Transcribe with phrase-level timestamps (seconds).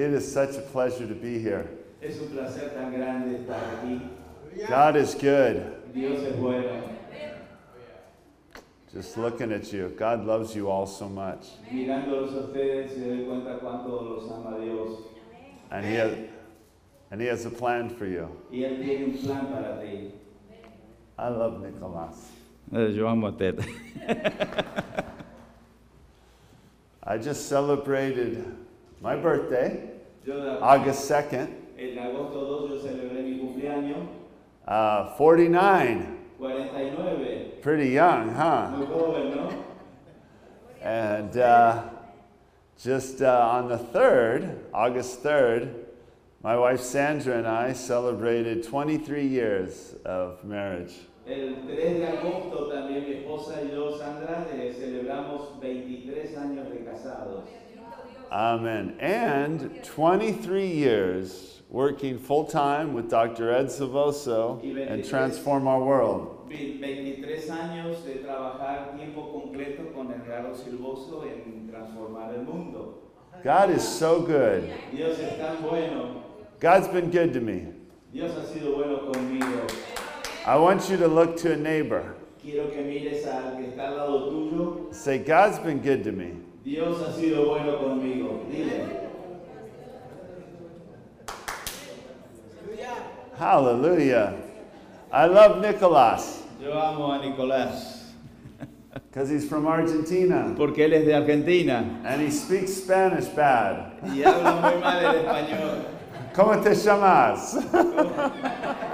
[0.00, 1.68] It is such a pleasure to be here.
[2.00, 4.00] Es un placer tan grande estar aquí.
[4.66, 5.92] God is good.
[5.92, 6.88] Dios es bueno.
[8.90, 9.92] Just looking at you.
[9.98, 11.48] God loves you all so much.
[11.70, 15.02] Mirándolos a ustedes se doy cuenta cuánto los ama Dios.
[15.70, 16.16] And he has,
[17.10, 18.26] and he has a plan for you.
[18.50, 20.14] Y Él tiene un plan para ti.
[21.18, 22.30] I love Nicolas.
[22.74, 23.62] Eh, yo amo a Ted.
[27.04, 28.46] I just celebrated
[29.00, 29.90] my birthday,
[30.60, 31.48] August 2nd,
[31.78, 34.06] en agosto 2 yo celebré mi cumpleaños.
[34.68, 36.06] uh, 49.
[36.38, 37.60] 49.
[37.62, 38.70] Pretty young, huh?
[38.76, 39.64] Muy joven, ¿no?
[40.82, 41.82] And uh,
[42.78, 45.74] just uh, on the 3rd, August 3rd,
[46.42, 50.94] my wife Sandra and I celebrated 23 years of marriage.
[51.26, 56.78] El 3 de agosto también mi esposa y yo, Sandra, eh, celebramos 23 años de
[56.84, 57.44] casados.
[58.30, 58.96] Amen.
[59.00, 63.52] And 23 years working full time with Dr.
[63.52, 66.48] Ed Silvoso and transform our world.
[66.48, 72.94] 23 años de trabajar tiempo completo con el Raro Silvoso en transformar el mundo.
[73.42, 74.70] God is so good.
[74.92, 76.22] Dios es tan bueno.
[76.60, 77.66] God's been good to me.
[78.12, 79.68] Dios ha sido bueno conmigo.
[80.46, 82.14] I want you to look to a neighbor.
[82.40, 84.94] Quiero que mires al que está al lado tuyo.
[84.94, 86.36] Say, God's been good to me.
[86.64, 88.42] Dios ha sido bueno conmigo.
[88.50, 89.00] Dile.
[93.38, 94.34] Hallelujah.
[95.12, 98.12] I love Nicolas Yo amo a Nicolás.
[99.10, 102.00] because he's from Argentina Porque él es de Argentina.
[102.04, 103.92] and he speaks Spanish bad.
[104.04, 105.84] Y habla muy mal el español.
[106.34, 107.56] ¿Cómo te llamas?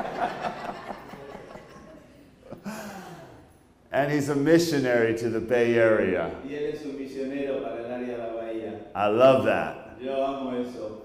[3.97, 6.31] and he's a missionary to the Bay Area.
[6.45, 8.81] Y él es un misionero para el área de la bahía.
[8.95, 9.97] I love that.
[9.99, 11.01] Yo amo eso.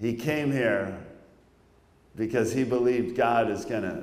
[0.00, 0.98] He came here
[2.16, 4.02] because he believed God is going to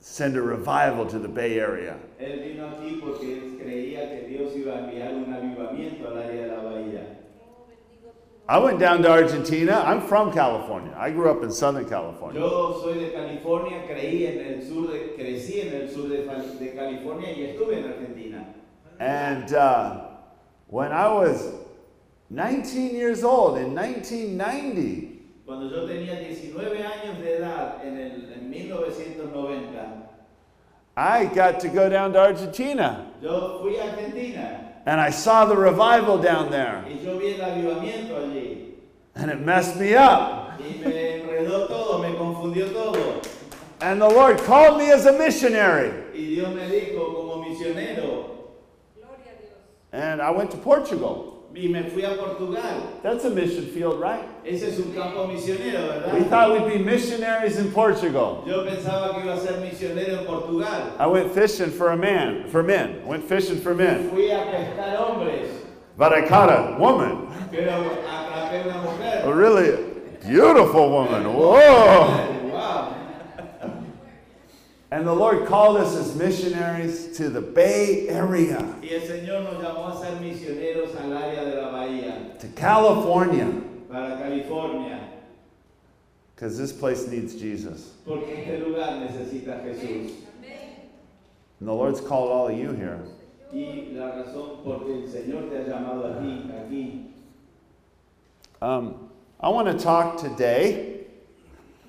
[0.00, 1.96] send a revival to the Bay Area.
[2.20, 6.48] Él vino aquí porque creía que Dios iba a enviar un avivamiento al área de
[6.48, 7.17] la bahía.
[8.48, 9.82] I went down to Argentina.
[9.84, 10.94] I'm from California.
[10.96, 12.40] I grew up in Southern California.
[12.40, 16.24] Yo soy de California, creí en el sur de, crecí en el sur de,
[16.58, 18.46] de California y estuve en Argentina.
[19.00, 20.00] And uh,
[20.68, 21.52] when I was
[22.30, 28.50] 19 years old in 1990, Cuando yo tenía 19 años de edad, en, el, en
[28.50, 30.08] 1990,
[30.96, 35.56] I got to go down to Argentina yo fui a Argentina and I saw the
[35.56, 36.84] revival down there.
[36.88, 38.17] y yo vi el avivamiento.
[39.18, 40.58] And it messed me up.
[40.60, 43.20] Y me enredó todo, me confundió todo.
[43.80, 45.90] And the Lord called me as a missionary.
[46.14, 48.30] Y Dios me dijo como misionero.
[49.92, 51.34] And I went to Portugal.
[51.54, 53.00] Y me fui a Portugal.
[53.02, 54.22] That's a mission field, right?
[54.44, 58.44] Ese es un campo misionero, We thought we'd be missionaries in Portugal.
[58.46, 60.94] Yo pensaba que iba a ser misionero en Portugal.
[60.98, 63.00] I went fishing for a man, for men.
[63.02, 64.08] I went fishing for men.
[64.10, 65.50] Fui a pescar hombres,
[65.96, 67.72] But I caught a woman, pero
[68.06, 68.27] atrapé una mujer.
[68.50, 69.84] A really
[70.26, 71.24] beautiful woman.
[71.24, 72.50] Whoa!
[72.52, 72.94] Wow.
[74.90, 79.62] And the Lord called us as missionaries to the Bay Area, Y el Señor nos
[79.62, 83.46] llamó a ser misioneros al área de la bahía, to California,
[86.34, 87.92] because this place needs Jesus.
[88.06, 90.12] porque este lugar necesita a Jesús.
[91.60, 93.00] And the Lord's called all of you here.
[98.60, 99.08] Um,
[99.40, 101.04] I want to talk today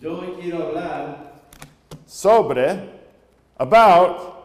[0.02, 1.18] Yo quiero hablar
[2.06, 2.88] sobre
[3.58, 4.36] about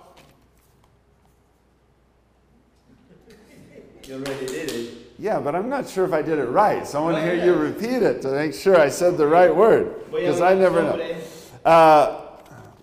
[4.07, 4.95] You already did it.
[5.19, 6.87] yeah, but I'm not sure if I did it right.
[6.87, 9.55] So I want to hear you repeat it to make sure I said the right
[9.55, 11.17] word because I never know.
[11.65, 12.24] Uh,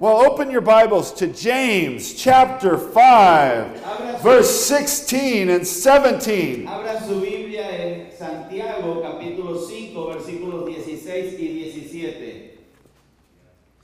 [0.01, 6.67] well, open your Bibles to James chapter 5, verse 16 and 17.
[6.67, 12.57] abra su Biblia en Santiago capítulo 5 versículos 16 y 17.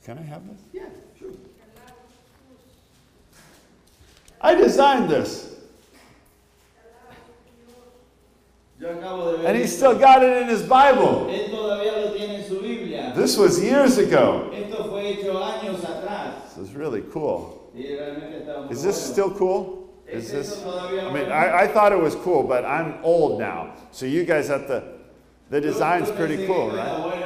[0.04, 0.60] Can I have this?
[0.72, 1.30] Yeah, sure.
[4.40, 5.54] I designed this,
[6.74, 6.82] Yo
[7.14, 8.64] acabo de ver.
[8.80, 11.26] And he still got it in his Bible.
[11.28, 13.12] Él todavía lo tiene en su Biblia.
[13.14, 14.50] This was years ago.
[14.52, 16.54] Esto fue hecho años atrás.
[16.56, 17.70] This is really cool.
[17.74, 19.90] Y realmente está muy Is this still cool?
[20.06, 20.64] Is this?
[20.64, 21.30] I mean.
[21.30, 23.74] I, I thought it was cool, but I'm old now.
[23.90, 24.82] So you guys have to.
[25.50, 27.18] The design's pretty cool, right?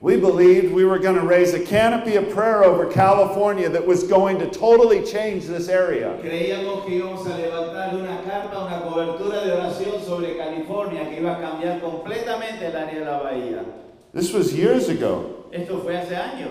[0.00, 4.04] We believed we were going to raise a canopy of prayer over California that was
[4.04, 6.18] going to totally change this area.
[6.22, 10.04] Creíamos que íbamos a levantar una carpa, una cobertura de oración
[10.36, 13.64] California que iba a cambiar completamente el área de la bahía.
[14.12, 15.46] This was years ago.
[15.50, 16.50] Esto fue hace años.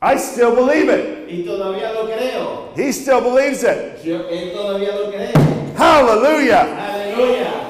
[0.00, 1.28] I still believe it.
[1.28, 2.72] Y todavía lo creo.
[2.76, 4.02] He still believes it.
[4.04, 5.32] Yo- él todavía lo cree.
[5.76, 6.64] Hallelujah.
[6.78, 7.67] Aleluya.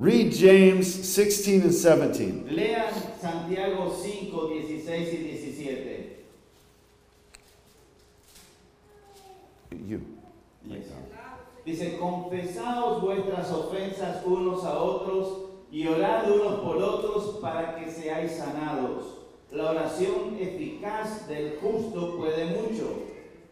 [0.00, 2.56] Read James 16 and 17.
[2.56, 6.16] Lean Santiago 5, 16 y 17.
[9.86, 10.00] You.
[11.66, 18.32] Dice, confesaos vuestras ofensas unos a otros y orad unos por otros para que seáis
[18.32, 19.18] sanados.
[19.52, 23.02] La oración eficaz del justo puede mucho.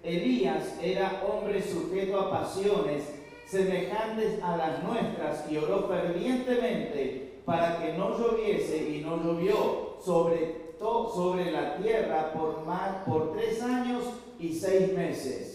[0.03, 3.18] Elías era hombre sujeto a pasiones
[3.50, 10.75] semejantes a las nuestras y oró fervientemente para que no lloviese y no llovió sobre,
[10.79, 14.05] to- sobre la tierra por, más, por tres años
[14.39, 15.55] y seis meses.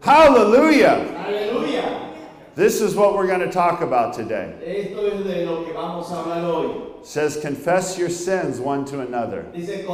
[0.00, 1.24] Hallelujah.
[1.26, 2.04] Aleluya.
[2.54, 4.52] This is what we're going to talk about today.
[4.64, 6.66] Esto es de lo que vamos a hablar hoy.
[7.00, 9.46] It says, confess your sins one to another.
[9.54, 9.84] Dice,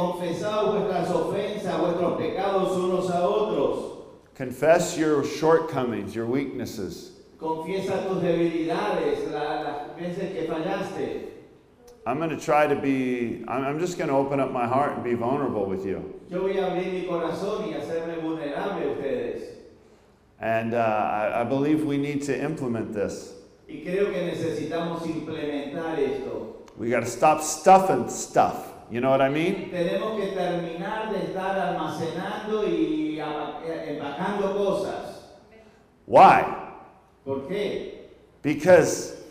[4.35, 4.95] confesad vuestras ofensas, vuestros pecados unos a otros.
[4.95, 7.11] Confess your shortcomings, your weaknesses.
[7.39, 11.29] Confiesa tus debilidades, la- las veces que fallaste.
[12.07, 14.93] I'm going to try to be, I'm I'm just going to open up my heart
[14.93, 16.13] and be vulnerable with you.
[16.29, 19.41] Yo voy a abrir mi corazón y hacerme vulnerable a ustedes.
[20.39, 23.33] And uh, I, I believe we need to implement this.
[23.67, 26.57] Y creo que necesitamos implementar esto.
[26.77, 28.74] We got to stop stuffing stuff.
[28.91, 29.71] You know what I mean?
[29.71, 35.21] Tenemos que terminar de estar almacenando y empacando cosas.
[36.05, 36.43] Why?
[37.25, 37.93] ¿Por qué?
[38.43, 39.23] Because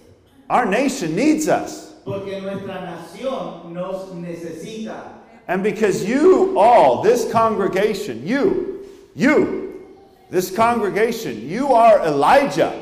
[0.50, 1.94] our nation needs us.
[2.04, 5.12] Porque nuestra nación nos necesita.
[5.46, 9.84] And because you all, this congregation, you, you,
[10.30, 12.72] this congregation, you are Elijah.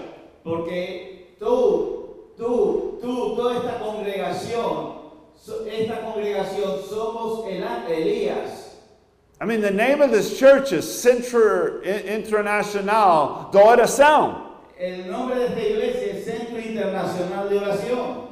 [0.43, 5.01] Porque tú, tú, tú, toda esta congregación,
[5.49, 7.62] esta congregación somos el
[7.93, 8.69] Elías.
[9.41, 14.50] I mean, the name of this church is Centro Internacional de Oración.
[14.79, 18.29] El nombre de esta iglesia es Centro Internacional de Oración.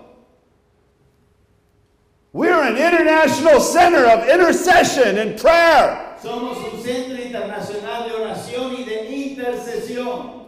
[2.32, 6.16] We're an international center of intercession and prayer.
[6.22, 10.46] Somos un centro internacional de oración y de intercesión.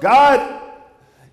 [0.00, 0.62] God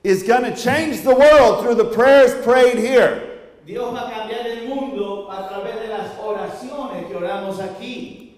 [0.04, 3.29] is going to change the world through the prayers prayed here.
[3.70, 8.34] Dios va a cambiar el mundo a través de las oraciones que oramos aquí.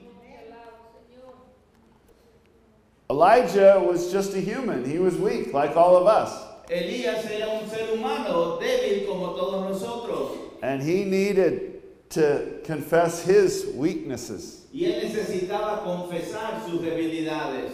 [3.10, 6.34] Elijah was just a human, he was weak, like all of us.
[6.70, 10.38] Elías era un ser humano débil como todos nosotros.
[10.64, 14.66] And he needed to confess his weaknesses.
[14.74, 17.72] Y él necesitaba confesar sus debilidades.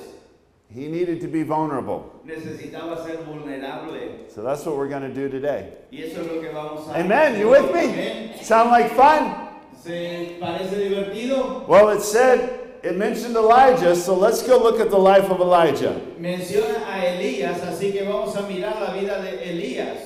[0.73, 2.21] He needed to be vulnerable.
[2.25, 4.29] Necesitaba ser vulnerable.
[4.29, 5.73] So that's what we're going to do today.
[5.91, 7.39] Y eso es lo que vamos a Amen.
[7.39, 7.85] You with me?
[7.85, 8.43] Amén.
[8.43, 9.47] Sound like fun?
[9.81, 11.65] ¿Se parece divertido?
[11.67, 16.01] Well, it said, it mentioned Elijah, so let's go look at the life of Elijah.
[16.19, 19.99] Menciona a Elías, así que vamos a mirar la vida de Elías.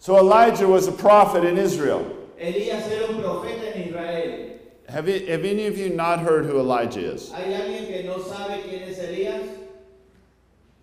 [0.00, 2.04] So Elijah was a prophet in Israel.
[2.38, 3.75] Elías era un profeta Israel.
[4.88, 7.30] Have, you, have any of you not heard who Elijah is?
[7.32, 9.48] ¿Hay alguien que no sabe quién es Elías?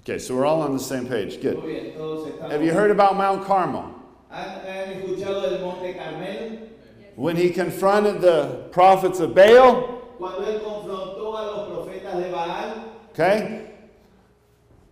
[0.04, 1.42] Okay, so we're all on the same page.
[1.42, 1.58] Good.
[1.60, 2.52] Muy bien, todos estamos.
[2.52, 3.96] Have you heard about Mount Carmel?
[4.30, 6.70] ¿Han, han escuchado del Monte Carmel?
[7.16, 12.84] When he confronted the prophets of Baal, Cuando él confrontó a los profetas de Baal,
[13.12, 13.70] okay?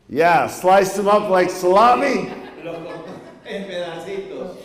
[0.07, 2.29] Yeah, sliced them up like salami.
[2.63, 3.09] los cortó
[3.45, 4.55] en pedacitos.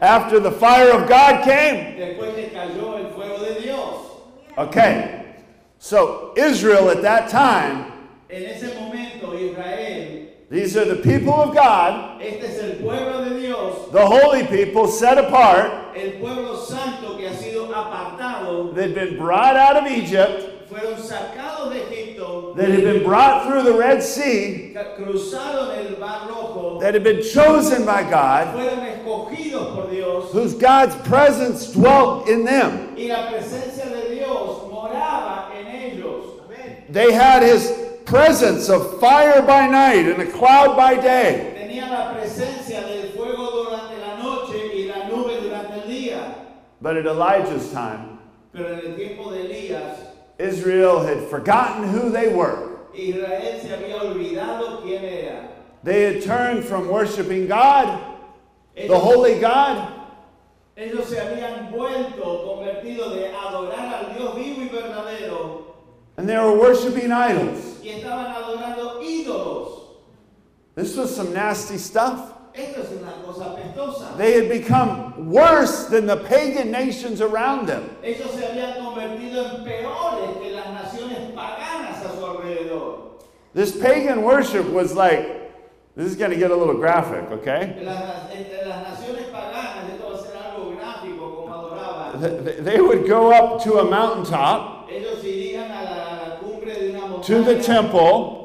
[0.00, 1.96] After the fire of God came.
[1.98, 4.06] Después que cayó el fuego de Dios.
[4.56, 5.34] Okay,
[5.78, 7.92] so Israel at that time,
[8.28, 13.40] En ese momento, Israel, these are the people of God, este es el pueblo de
[13.40, 15.96] Dios, the holy people set apart.
[15.96, 21.70] el pueblo santo que ha sido apartado, They've been brought out of Egypt, fueron sacados
[21.72, 21.99] de Egipto,
[22.56, 27.02] that had been brought through the Red Sea, ca- cruzaron el mar rojo, that had
[27.04, 32.94] been chosen by God, fueron escogidos por Dios whose God's presence dwelt in them.
[32.96, 36.26] y la presencia de Dios moraba en ellos.
[36.90, 37.72] They had his
[38.04, 41.54] presence of fire by night and a cloud by day.
[41.56, 46.34] Tenía la presencia del fuego durante la noche y la nube durante el día.
[46.82, 48.18] But at Elijah's time,
[48.52, 50.09] Pero en el tiempo de Elías,
[50.40, 52.78] Israel had forgotten who they were.
[52.94, 55.48] Israel se había olvidado quién era.
[55.84, 58.00] They had turned from worshiping God,
[58.74, 60.00] the holy God,
[60.76, 65.62] ellos se habían vuelto, convertido de adorar al Dios vivo y verdadero,
[66.16, 67.78] And they were worshiping idols.
[67.82, 69.80] y estaban adorando ídolos.
[70.74, 72.32] This was some nasty stuff.
[72.54, 74.16] Esto es una cosa apestosa.
[74.16, 77.88] They had become worse than the pagan nations around them.
[78.02, 82.98] Ellos se habían convertido en peores que las naciones paganas a su alrededor.
[83.54, 85.52] This pagan worship was like,
[85.96, 87.76] this is going to get a little graphic, okay?
[87.82, 92.20] Las, entre las naciones paganas, esto va a ser algo gráfico como adoraban.
[92.20, 96.36] Th- th- They would go up to a mountaintop, Ellos irían a la, a la
[96.40, 98.39] cumbre de una to the temple,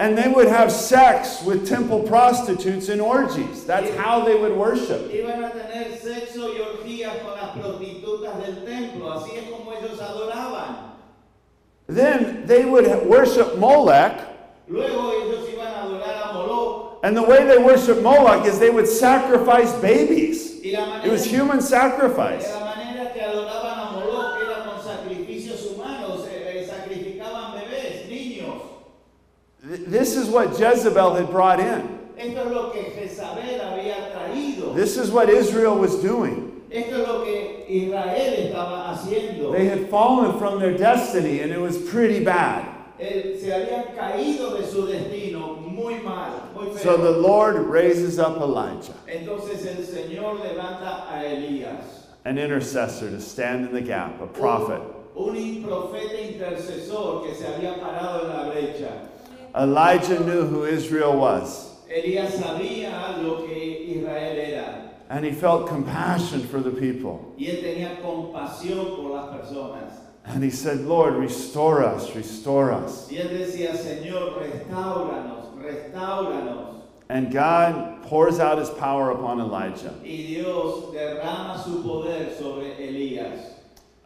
[0.00, 3.64] and they would have sex with temple prostitutes in orgies.
[3.64, 5.10] That's how they would worship.
[5.12, 9.12] iban a tener sexo y orgías con las prostitutas del templo.
[9.12, 10.92] Así es como ellos adoraban.
[11.88, 14.20] Then they would worship Molech,
[14.68, 17.00] Luego ellos iban a adorar a Moloch.
[17.02, 20.60] and the way they worship Moloch is they would sacrifice babies.
[20.62, 22.46] It was human sacrifice.
[22.52, 26.26] la manera que adoraban a Moloch era con sacrificios humanos.
[26.28, 28.60] eh, eh, sacrificaban bebés, niños.
[29.57, 31.98] Th- This is what Jezebel had brought in.
[32.16, 34.74] Esto es lo que Jezabel había traído.
[34.74, 36.62] This is what Israel was doing.
[36.70, 39.52] Esto es lo que Israel estaba haciendo.
[39.52, 42.66] They had fallen from their destiny, and it was pretty bad.
[42.98, 46.74] Eh, se habían caído de su destino muy mal, muy.
[46.78, 53.20] So the Lord raises up Elijah, Entonces el Señor levanta a Elías, an intercessor to
[53.20, 54.80] stand in the gap, a prophet.
[55.14, 58.88] un, un profeta intercesor que se había parado en la brecha.
[59.56, 66.42] Elijah knew who Israel was, Elías sabía lo que Israel era and he felt compassion
[66.46, 67.34] for the people.
[67.38, 69.92] y él tenía compasión por las personas.
[70.24, 73.08] And he said, Lord, restore us, restore us.
[73.10, 76.82] Y él decía, Señor, restauranos, restauranos.
[77.08, 79.94] And God pours out his power upon Elijah.
[80.04, 83.57] Y Dios derrama su poder sobre Elías.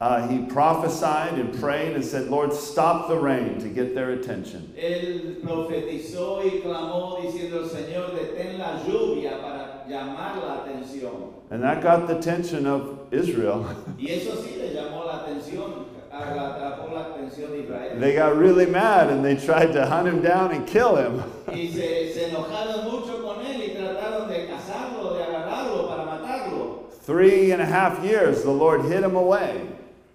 [0.03, 4.75] Uh, he prophesied and prayed and said, Lord, stop the rain to get their attention.
[4.77, 11.35] Él profetizó y clamó diciendo, Señor, detén la lluvia para llamar la atención.
[11.51, 13.65] And that got the attention of Israel.
[13.97, 18.01] Y eso sí le llamó la atención, a la- atrapó la atención de Israel.
[18.01, 21.23] They got really mad and they tried to hunt him down and kill him.
[21.47, 26.91] Y se, se enojaron mucho con él y trataron de cazarlo, de agarrarlo para matarlo.
[27.03, 29.69] Three and a half years, the Lord hid him away.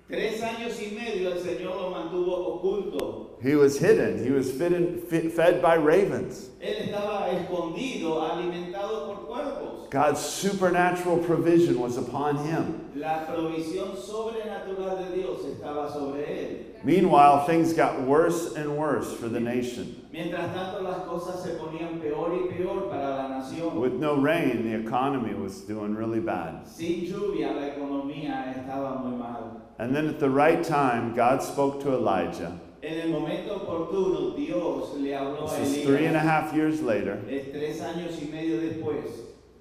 [0.07, 3.37] Tres años y medio el Señor lo mantuvo oculto.
[3.41, 4.23] He was hidden.
[4.23, 6.49] He was fed, fed by ravens.
[6.61, 9.89] Él estaba escondido, alimentado por cuervos.
[9.89, 12.89] God's supernatural provision was upon him.
[12.95, 16.57] La provisión sobrenatural de Dios estaba sobre él.
[16.85, 20.05] Meanwhile, things got worse and worse for the nation.
[20.13, 23.75] Mientras tanto las cosas se ponían peor y peor para la nación.
[23.75, 26.65] With no rain, the economy was doing really bad.
[26.65, 29.66] Sin lluvia la economía estaba muy mal.
[29.79, 32.59] And then at the right time, God spoke to Elijah.
[32.83, 36.23] En el momento oportuno Dios le habló a This is three and a Elías.
[36.23, 37.19] half years later.
[37.29, 39.09] Es tres años y medio después.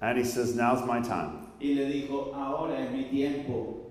[0.01, 1.47] And he says, Now's my time.
[1.59, 3.83] Y le dijo, ahora es mi tiempo.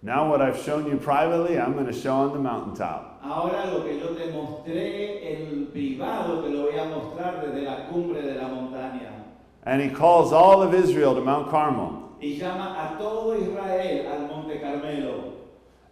[0.00, 3.20] Now, what I've shown you privately, I'm going to show on the mountaintop.
[3.24, 7.88] Ahora lo que yo te mostré en privado te lo voy a mostrar desde la
[7.88, 9.24] cumbre de la montaña.
[9.64, 12.14] And he calls all of Israel to Mount Carmel.
[12.22, 15.34] Y llama a todo Israel al Monte Carmelo.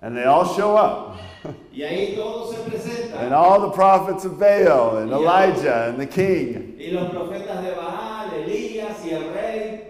[0.06, 1.18] And they all show up.
[1.72, 6.76] Y ahí todos se And all the prophets of Baal, and Elijah, and the king.
[6.78, 9.80] Y los profetas de Baal, Elías y el rey.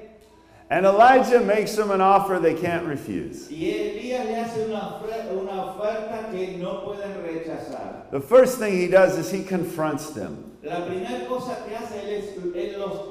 [0.70, 3.50] And Elijah makes them an offer they can't refuse.
[3.50, 8.11] Y Elías le hace una, ofre- una oferta que no pueden rechazar.
[8.11, 10.56] The first thing he does is he confronts them.
[10.62, 10.80] La
[11.28, 13.06] cosa que hace él es, él los.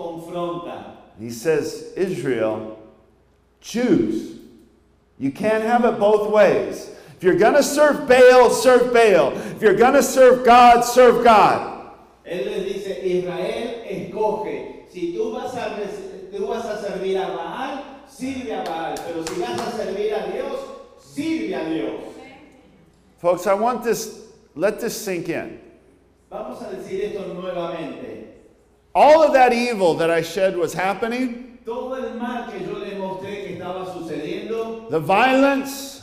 [1.19, 2.79] He says, Israel,
[3.62, 4.39] choose.
[5.17, 6.94] You can't have it both ways.
[7.17, 9.31] If you're going to serve Baal, serve Baal.
[9.38, 11.91] If you're going to serve God, serve God.
[12.25, 14.89] Él les dice, Israel, escoge.
[14.91, 15.77] Si tú vas a,
[16.31, 18.95] tú vas a servir a Baal, sirve a Baal.
[18.98, 20.60] Pero si vas a servir a Dios,
[21.00, 22.01] sirve a Dios.
[23.17, 25.60] Folks, I want this, let this sink in.
[26.29, 28.25] Vamos a decir esto nuevamente.
[28.93, 31.60] All of that evil that I shed was happening.
[31.65, 35.94] Todo el mal que yo le mostré que estaba sucediendo, The violence,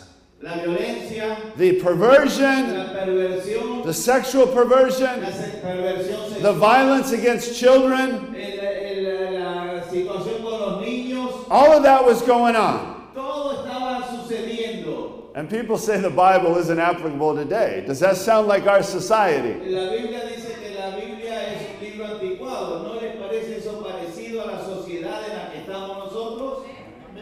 [0.42, 2.66] the perversion,
[3.87, 5.20] the sexual perversion,
[6.42, 12.22] the violence against children, el- el- la situación con los niños, all of that was
[12.22, 13.11] going on.
[13.14, 15.30] todo estaba sucediendo.
[15.34, 17.84] And people say the Bible isn't applicable today.
[17.87, 19.54] Does that sound like our society?
[19.70, 22.82] La Biblia dice que la Biblia es un libro anticuado.
[22.82, 26.66] ¿No les parece eso parecido a la sociedad en la que estamos nosotros?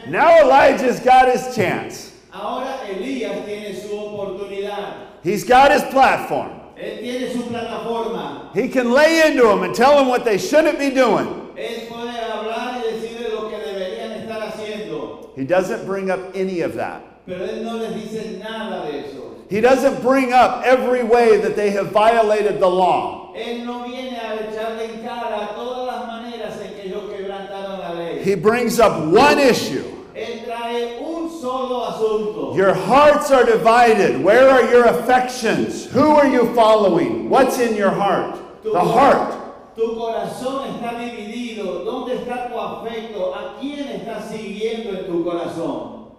[0.09, 2.10] Now Elijah's got his chance.
[2.33, 5.23] Ahora Elías tiene su oportunidad.
[5.23, 6.51] He's got his platform.
[6.77, 8.53] Él tiene su plataforma.
[8.55, 11.27] He can lay into them and tell them what they shouldn't be doing.
[11.57, 15.31] Él puede hablar y lo que deberían estar haciendo.
[15.37, 17.03] He doesn't bring up any of that.
[17.27, 19.45] Pero él no les dice nada de eso.
[19.51, 23.35] He doesn't bring up every way that they have violated the law.
[23.35, 27.93] Él no viene a echarle en cara todas las maneras en que ellos quebrantaron la
[27.93, 28.23] ley.
[28.23, 29.85] He brings up one issue.
[30.15, 30.99] Él trae
[31.41, 32.57] solo asunto.
[32.57, 34.23] Your hearts are divided.
[34.23, 35.87] Where are your affections?
[35.93, 37.29] Who are you following?
[37.31, 38.37] What's in your heart?
[38.63, 39.75] Tu, The heart.
[39.75, 41.85] tu corazón está dividido.
[41.85, 43.33] ¿Dónde está tu afecto?
[43.35, 46.13] ¿A quién estás siguiendo en tu corazón?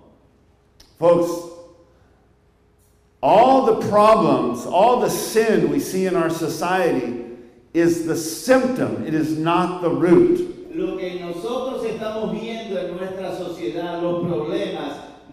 [0.98, 1.30] Folks,
[3.22, 7.26] all the problems, all the sin we see in our society
[7.74, 10.48] is the symptom, it is not the root.
[10.74, 14.71] Lo que nosotros estamos viendo en nuestra sociedad, los problemas,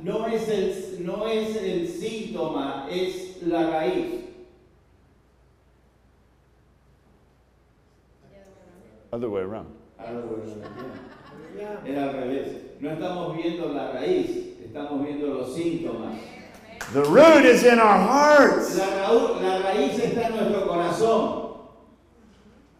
[0.03, 4.25] no es el, no es el síntoma, es la raíz.
[9.13, 9.69] Other way around.
[11.87, 12.49] Era al revés.
[12.81, 14.31] No estamos viendo la raíz,
[14.65, 16.15] estamos viendo los síntomas.
[16.93, 18.79] The root is in our hearts.
[18.79, 21.45] La, raú- la raíz está en nuestro corazón.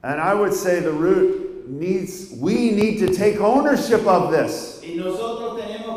[0.03, 4.81] And I would say the root needs, we need to take ownership of this.
[4.83, 5.88] Y nosotros tenemos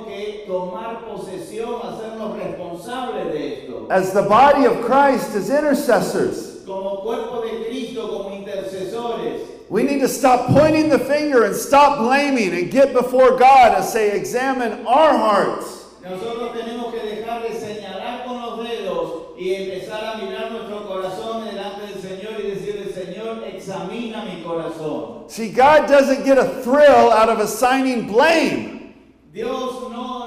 [3.90, 10.00] As the body of Christ, as intercessors, Como cuerpo de Cristo, como intercesores, we need
[10.00, 14.86] to stop pointing the finger and stop blaming and get before God and say, examine
[14.86, 15.86] our hearts.
[16.04, 21.46] nosotros tenemos que dejar de señalar con los dedos y empezar a mirar nuestro corazón
[21.46, 25.30] delante del Señor y decirle, Señor, examina mi corazón.
[25.30, 28.94] See, God doesn't get a thrill out of assigning blame.
[29.34, 30.21] Dios no,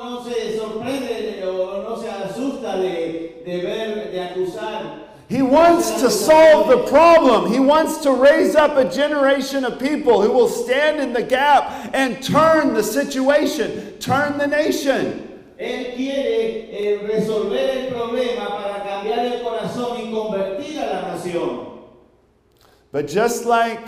[5.28, 7.50] He wants to solve the problem.
[7.50, 11.90] He wants to raise up a generation of people who will stand in the gap
[11.94, 15.30] and turn the situation, turn the nation.
[15.58, 21.78] Él quiere eh, resolver el problema para cambiar el corazón y convertir a la nación.
[22.90, 23.84] But just like,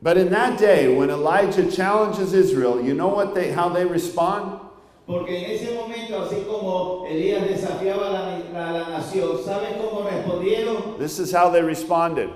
[0.00, 4.60] but in that day when Elijah challenges Israel, you know what they, how they respond?
[5.06, 10.08] Porque en ese momento, así como Elías desafiaba a la, a la nación, ¿sabes cómo
[10.08, 10.96] respondieron?
[10.98, 12.28] This is how they responded.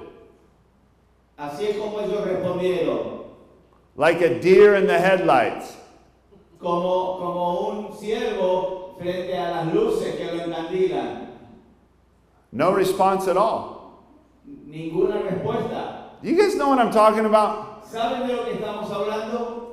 [1.38, 3.24] Así es como ellos respondieron.
[3.96, 5.76] Like a deer in the headlights.
[6.59, 11.29] Como, como un siervo frente a las luces que lo encandilan.
[12.52, 14.02] No response at all.
[14.66, 16.11] Ninguna respuesta.
[16.22, 17.85] You guys know what I'm talking about?
[17.85, 19.65] ¿Saben de lo que estamos hablando?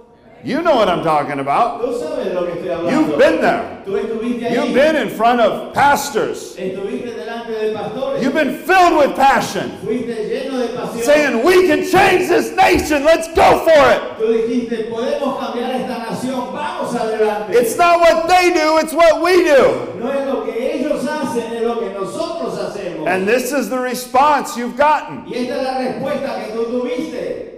[0.43, 1.81] You know what I'm talking about.
[1.81, 2.91] Tú sabes de lo que estoy hablando.
[2.91, 3.81] You've been there.
[3.85, 4.53] Tú estuviste ahí.
[4.55, 6.57] You've been in front of pastors.
[6.57, 8.21] Estuviste delante de pastores.
[8.21, 11.03] You've been filled with passion, Fuiste lleno de pasión.
[11.03, 13.05] saying, We can change this nation.
[13.05, 14.01] Let's go for it.
[14.19, 17.53] Tú dijiste, podemos cambiar esta nación, vamos adelante.
[17.55, 19.95] It's not what they do, it's what we do.
[19.97, 23.07] no es lo que ellos hacen, es lo que nosotros hacemos.
[23.07, 25.23] And this is the response you've gotten.
[25.25, 27.53] y esta es la respuesta que tú tuviste.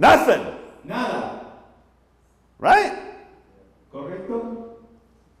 [0.00, 0.46] Nothing,
[0.84, 1.44] Nada.
[2.58, 2.96] right?
[3.92, 4.76] ¿Correcto?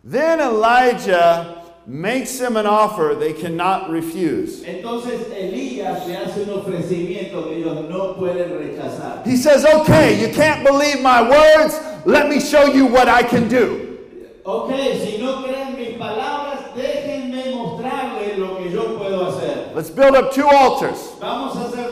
[0.04, 4.62] Then Elijah makes them an offer they cannot refuse.
[4.64, 9.24] Entonces Elías le hace un ofrecimiento que ellos no pueden rechazar.
[9.26, 11.80] He says, Okay, you can't believe my words.
[12.04, 13.96] Let me show you what I can do.
[14.44, 14.70] Ok,
[15.00, 19.74] si no creen mis palabras, déjenme mostrarles lo que yo puedo hacer.
[19.74, 20.98] Let's build up two altars.
[21.18, 21.89] Vamos a hacer.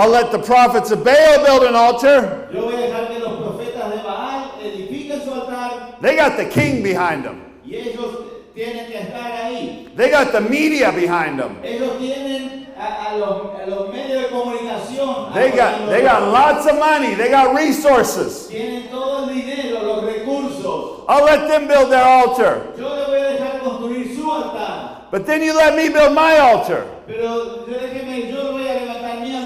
[0.00, 2.48] I'll let the prophets of Baal build an altar.
[2.50, 6.46] Yo voy a dejar que los profetas de Baal edifiquen su altar They got the
[6.46, 8.16] king behind them, y ellos
[8.54, 9.94] tienen que estar ahí.
[9.94, 11.58] they got the media behind them.
[11.62, 15.34] Ellos tienen a, a los, a los medios de comunicación.
[15.34, 18.48] They got, they got lots of money, they got resources.
[18.48, 21.04] Tienen todo el dinero, los recursos.
[21.10, 22.72] I'll let them build their altar.
[22.78, 25.08] Yo le voy a dejar construir su altar.
[25.10, 26.86] But then you let me build my altar.
[27.06, 28.59] Pero déjeme, yo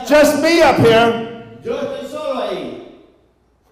[0.07, 1.47] Just me up here.
[1.65, 2.81] Yo estoy solo ahí.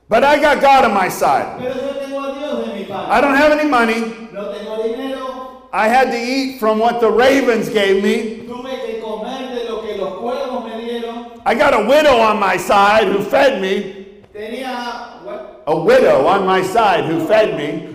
[0.08, 1.58] But I got God on my side.
[1.58, 3.10] Pero yo tengo a Dios de mi parte.
[3.10, 4.00] I don't have any money.
[4.32, 5.68] No tengo dinero.
[5.72, 8.46] I had to eat from what the ravens gave me.
[8.46, 11.42] Tuve que comer de lo que los cuervos me dieron.
[11.44, 14.22] I got a widow on my side who fed me.
[14.34, 15.22] Tenía.
[15.24, 15.62] What?
[15.66, 17.92] A widow on my side who fed me.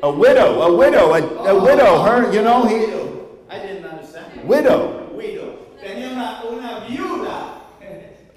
[0.00, 2.76] A widow, a widow, a, a widow, her, you know, he,
[3.50, 4.48] I didn't understand.
[4.48, 5.10] widow.
[5.12, 5.58] Widow.
[5.82, 7.47] Tenía una, una viuda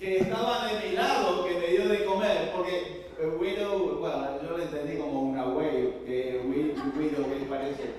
[0.02, 3.08] que estaba de mi lado que me dio de comer, porque
[3.40, 7.94] widow, bueno, yo le entendí como una way, que wi- widow que parece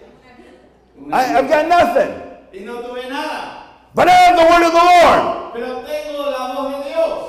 [0.99, 2.13] Una I, I've got nothing.
[2.53, 3.59] y no tuve nada,
[3.95, 5.53] But I have the word of the Lord.
[5.53, 7.29] pero tengo la voz de Dios.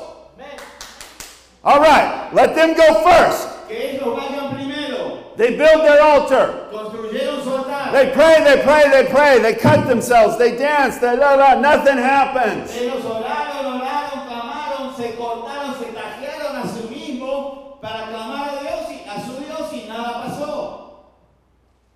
[1.64, 3.68] All right, let them go first.
[3.68, 5.20] Que ellos vayan primero.
[5.38, 6.70] They build their altar.
[6.72, 7.92] Construyeron su altar.
[7.94, 9.40] They pray, they pray, they pray.
[9.40, 10.38] They cut themselves.
[10.38, 10.98] They dance.
[11.00, 11.56] They la la.
[11.62, 12.76] Nothing happens.
[12.76, 18.92] Ellos oraron, oraron, clamaron, se cortaron, se tajearon a sí mismos para clamar a Dios
[18.92, 21.06] y a su Dios y nada pasó.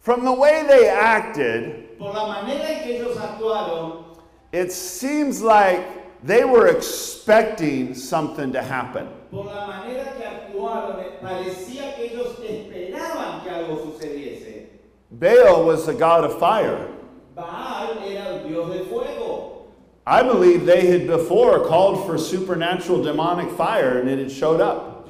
[0.08, 4.06] From the way they acted, Por la manera en que ellos actuaron,
[4.54, 5.86] it seems like
[6.26, 9.10] they were expecting something to happen.
[9.30, 14.67] por la manera que actuaron, eh, parecía que ellos esperaban que algo sucediese.
[15.12, 16.88] Baal was the god of fire.
[17.36, 19.65] Baal era el dios del fuego.
[20.06, 25.06] I believe they had before called for supernatural demonic fire and it had showed up.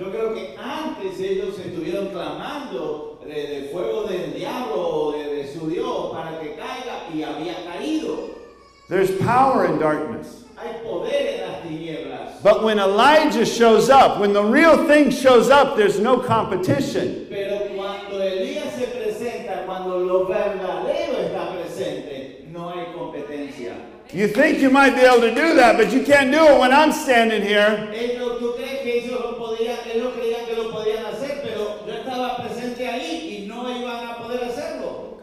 [3.27, 5.53] Yo creo que antes ellos estuvieron clamando de, de fuego del diablo o de, de
[5.53, 8.35] su Dios para que caiga y había caído.
[8.89, 10.45] There's power in darkness.
[10.57, 12.41] Hay poder en las tinieblas.
[12.41, 17.27] But when Elijah shows up, when the real thing shows up, there's no competition.
[17.29, 23.73] Pero cuando Elías se presenta, cuando lo verdadero está presente, no hay competencia.
[24.13, 26.71] You think you might be able to do that, but you can't do it when
[26.71, 27.89] I'm standing here.
[27.93, 31.93] Ellos, ¿Tú crees que ellos, lo podían, ellos creían que lo podían hacer, pero yo
[31.93, 35.17] estaba presente ahí y no iban a poder hacerlo?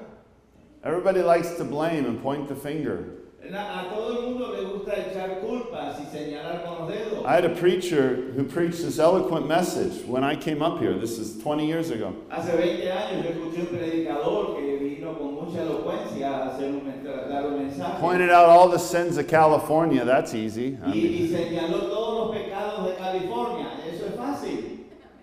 [0.84, 3.04] Everybody likes to blame and point the finger.
[3.42, 7.24] A, a todo el mundo le gusta echar culpas y señalar con los dedos.
[7.26, 10.94] I had a preacher who preached this eloquent message when I came up here.
[10.94, 12.14] This is 20 years ago.
[12.30, 16.84] Hace 20 años yo escuché un predicador que vino con mucha elocuencia a hacer un,
[16.86, 18.00] men- dar un mensaje.
[18.00, 20.04] Pointed out all the sins of California.
[20.04, 20.78] That's easy.
[20.82, 21.24] I mean-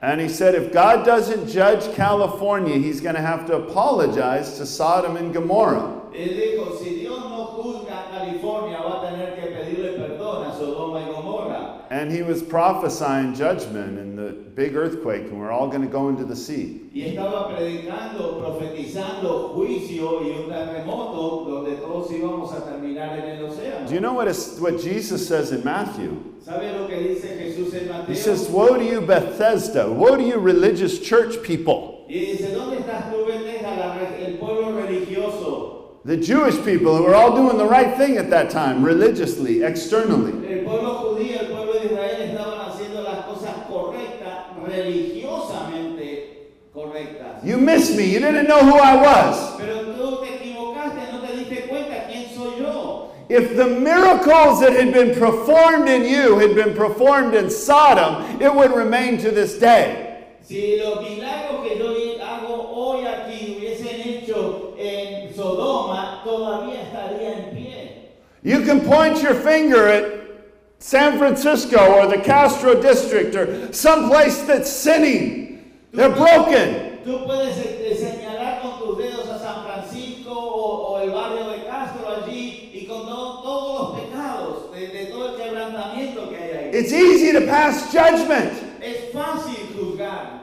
[0.01, 4.65] and he said if God doesn't judge California, he's going to have to apologize to
[4.65, 6.01] Sodom and Gomorrah.
[6.13, 9.60] Él dijo, si Dios no juzga California, va a tener que
[11.91, 16.07] And he was prophesying judgment and the big earthquake, and we're all going to go
[16.07, 16.89] into the sea.
[16.93, 23.43] Y estaba predicando, profetizando juicio y un terremoto donde todos íbamos a terminar en el
[23.43, 23.87] océano.
[23.87, 26.35] Do you know what, is, what Jesus says in Matthew?
[26.41, 28.05] ¿Sabe lo que dice Jesús en Mateo?
[28.05, 29.91] He says, Woe to you, Bethsaida!
[29.91, 32.01] Woe to you, religious church people!
[32.11, 36.01] y dice, ¿dónde estás tú, Bethesda, el pueblo religioso?
[36.03, 40.31] The Jewish people who were all doing the right thing at that time, religiously, externally.
[40.51, 47.45] El pueblo judío, el pueblo de Israel estaban haciendo las cosas correctas, religiosamente correctas.
[47.45, 48.05] You missed me.
[48.05, 49.57] You didn't know who I was.
[49.57, 53.11] Pero tú te equivocaste, no te diste cuenta quién soy yo.
[53.29, 58.53] If the miracles that had been performed in you had been performed in Sodom, it
[58.53, 60.25] would remain to this day.
[60.41, 67.55] Si los milagros que yo hago hoy aquí hubiesen hecho en Sodoma, todavía estaría en
[67.55, 67.91] pie.
[68.43, 70.21] You can point your finger at
[70.79, 75.71] San Francisco or the Castro district or someplace that's sinning.
[75.93, 76.90] They're broken.
[77.03, 81.65] Tú puedes eh, señalar con tus dedos a San Francisco o, o el barrio de
[81.65, 86.51] Castro allí y con to- todos los pecados, de, de todo el quebrantamiento que hay
[86.51, 86.71] ahí.
[86.73, 88.51] It's easy to pass judgment.
[88.81, 90.41] Es fácil juzgar.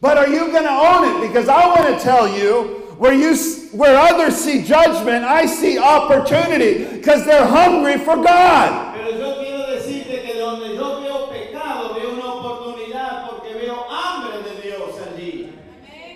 [0.00, 1.28] But are you going to own it?
[1.28, 3.34] Because I want to tell you, where you
[3.72, 8.89] where others see judgment, I see opportunity because they're hungry for God.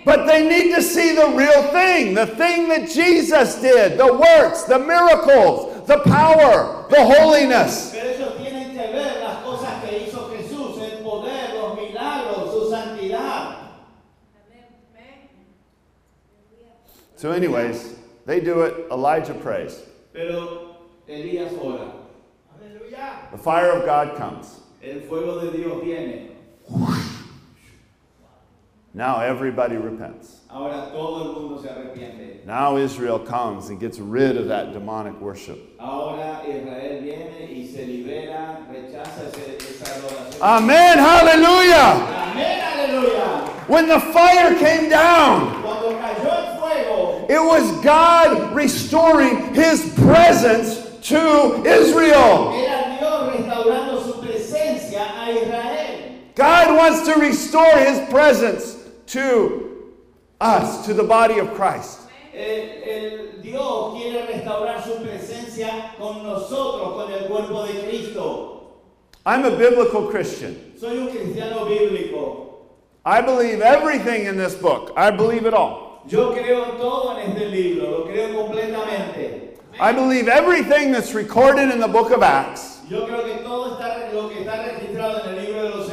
[0.05, 4.63] But they need to see the real thing, the thing that Jesus did, the works,
[4.63, 7.91] the miracles, the power, the holiness.
[7.91, 12.69] Pero ellos tienen que ver las cosas que hizo Jesús, el poder, los milagros, su
[12.69, 13.55] santidad.
[17.15, 17.95] So, anyways,
[18.27, 18.85] they do it.
[18.91, 19.81] Elijah prays.
[20.13, 20.75] Pero
[21.09, 21.91] Elías ora.
[23.31, 24.59] The fire of God comes.
[24.83, 26.29] El fuego de Dios viene.
[28.95, 30.39] Now everybody repents.
[30.49, 32.45] Ahora todo el mundo se arrepiente.
[32.45, 35.59] Now Israel comes and gets rid of that demonic worship.
[35.81, 40.41] Ahora Israel viene y se libera, rechaza esa adoración.
[40.41, 40.97] Amen.
[40.97, 42.31] Hallelujah.
[42.31, 43.67] Amén, aleluya.
[43.67, 50.85] When the fire came down, Cuando cayó el fuego, it was God restoring his presence
[51.09, 52.53] to Israel.
[52.53, 56.21] era Dios restaurando su presencia a Israel.
[56.35, 58.74] God wants to restore his presence
[59.07, 59.93] to
[60.41, 62.01] us, to the body of Christ.
[62.33, 68.51] El, el Dios quiere restaurar su presencia con nosotros, con el cuerpo de Cristo.
[69.25, 70.73] I'm a biblical Christian.
[70.79, 72.45] Soy un cristiano bíblico.
[73.05, 74.91] I believe everything in this book.
[74.97, 76.01] I believe it all.
[76.07, 79.57] Yo creo todo en este libro, lo creo completamente.
[79.79, 84.13] I believe everything that's recorded in the book of Acts, Yo creo que todo está,
[84.13, 85.87] lo que está registrado en el libro de los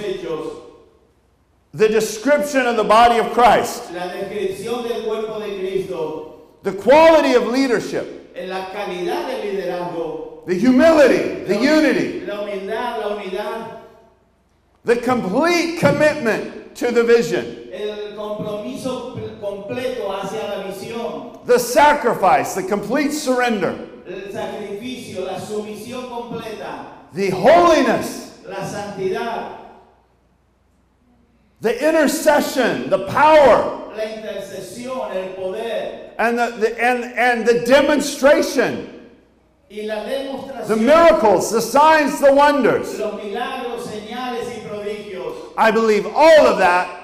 [1.74, 7.32] the description of the body of Christ, la descripción del cuerpo de Cristo, the quality
[7.32, 13.80] of leadership, en la calidad del liderazgo, the humility, the unity, la humildad, la unidad,
[14.84, 22.62] the complete commitment to the vision, el compromiso completo hacia la visión, the sacrifice, the
[22.62, 29.61] complete surrender, el sacrificio, la sumisión completa, the holiness, la santidad,
[31.62, 39.08] the intercession, the power, la intercesión, el poder and the, the and, and the demonstration,
[39.70, 40.04] y la
[40.66, 42.98] the miracles, the signs, the wonders.
[42.98, 45.54] los milagros, señales y prodigios.
[45.56, 46.98] I believe all of that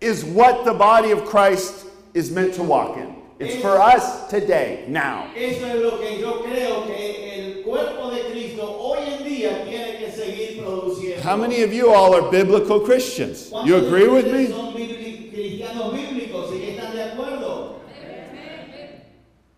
[0.00, 3.16] is what the body of Christ is meant to walk in.
[3.38, 5.30] It's for us today, now.
[5.34, 7.33] Eso es lo que yo creo que
[7.64, 11.22] el cuerpo de Cristo hoy en día tiene que seguir produciendo.
[11.22, 13.50] How many of you all are biblical Christians?
[13.64, 14.46] You agree with me?
[14.48, 17.80] Son bibli- cristianos bíblicos y que están de acuerdo.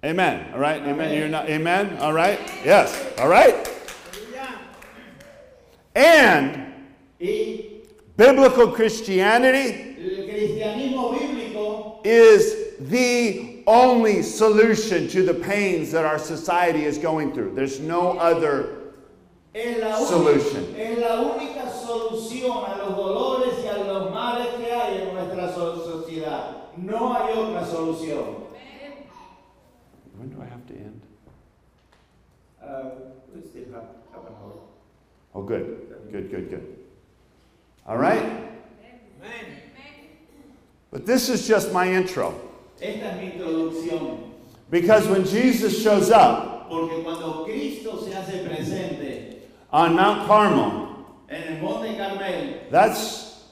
[0.05, 0.53] Amen.
[0.55, 0.81] All right.
[0.83, 1.19] Amen.
[1.19, 1.49] You're not.
[1.51, 1.97] Amen.
[1.99, 2.38] All right.
[2.64, 2.95] Yes.
[3.19, 3.55] All right.
[5.97, 6.75] And
[8.16, 16.85] biblical Christianity el cristianismo bíblico is the only solution to the pains that our society
[16.85, 17.55] is going through.
[17.55, 18.92] There's no other.
[19.55, 20.74] es la, única, Solution.
[20.76, 25.55] es la única solución a los dolores y a los males que hay en nuestra
[25.55, 26.55] so- sociedad.
[26.76, 28.42] No hay otra solución.
[30.18, 31.00] When do I have to end?
[32.62, 32.90] Uh,
[33.35, 34.52] we still have half an hour.
[35.35, 35.94] Oh, good.
[36.11, 36.76] Good, good, good.
[37.87, 38.22] All right?
[40.90, 42.35] But this is just my intro.
[42.80, 44.18] Esta es mi introducción.
[44.70, 49.36] Because when Jesus shows up Porque cuando Cristo se hace presente
[49.72, 50.88] on Mount Carmel,
[51.28, 53.44] en el Monte Carmel, that's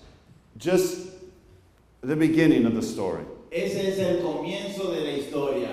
[0.59, 1.09] just
[2.03, 3.25] the beginning of the story.
[3.53, 5.69] ese es el comienzo de la historia.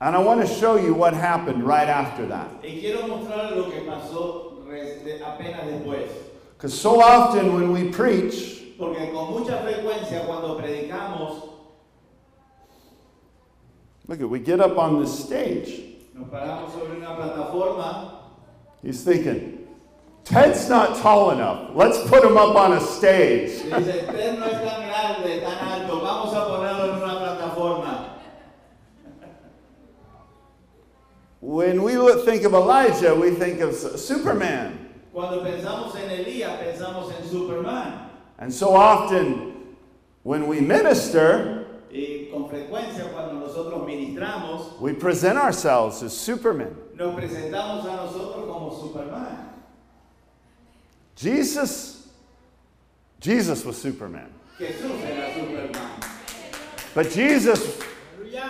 [0.00, 2.48] And I want to show you what happened right after that.
[2.62, 6.08] Y quiero mostrar lo que pasó res- apenas después.
[6.56, 11.53] Because so often when we preach, Porque con mucha frecuencia cuando predicamos,
[14.06, 15.80] look at we get up on this stage.
[16.14, 18.10] nos paramos sobre una plataforma
[18.82, 19.66] He's thinking,
[20.24, 21.74] Ted's not tall enough.
[21.74, 23.62] Let's put him up on a stage.
[23.62, 28.10] dice, usted no es tan grande, tan alto, vamos a ponerlo en una plataforma.
[31.40, 34.78] When we look- think of Elijah, we think of Superman.
[35.12, 38.10] Cuando pensamos en Elías, pensamos en Superman.
[38.38, 39.52] And so often
[40.24, 41.63] when we minister,
[41.96, 46.74] Y con frecuencia cuando nosotros ministramos, we present ourselves as Superman.
[46.96, 49.50] nos presentamos a nosotros como Superman.
[51.16, 52.08] Jesus,
[53.20, 54.28] Jesus was Superman.
[54.58, 56.00] Jesús era Superman.
[56.94, 57.78] But Jesus,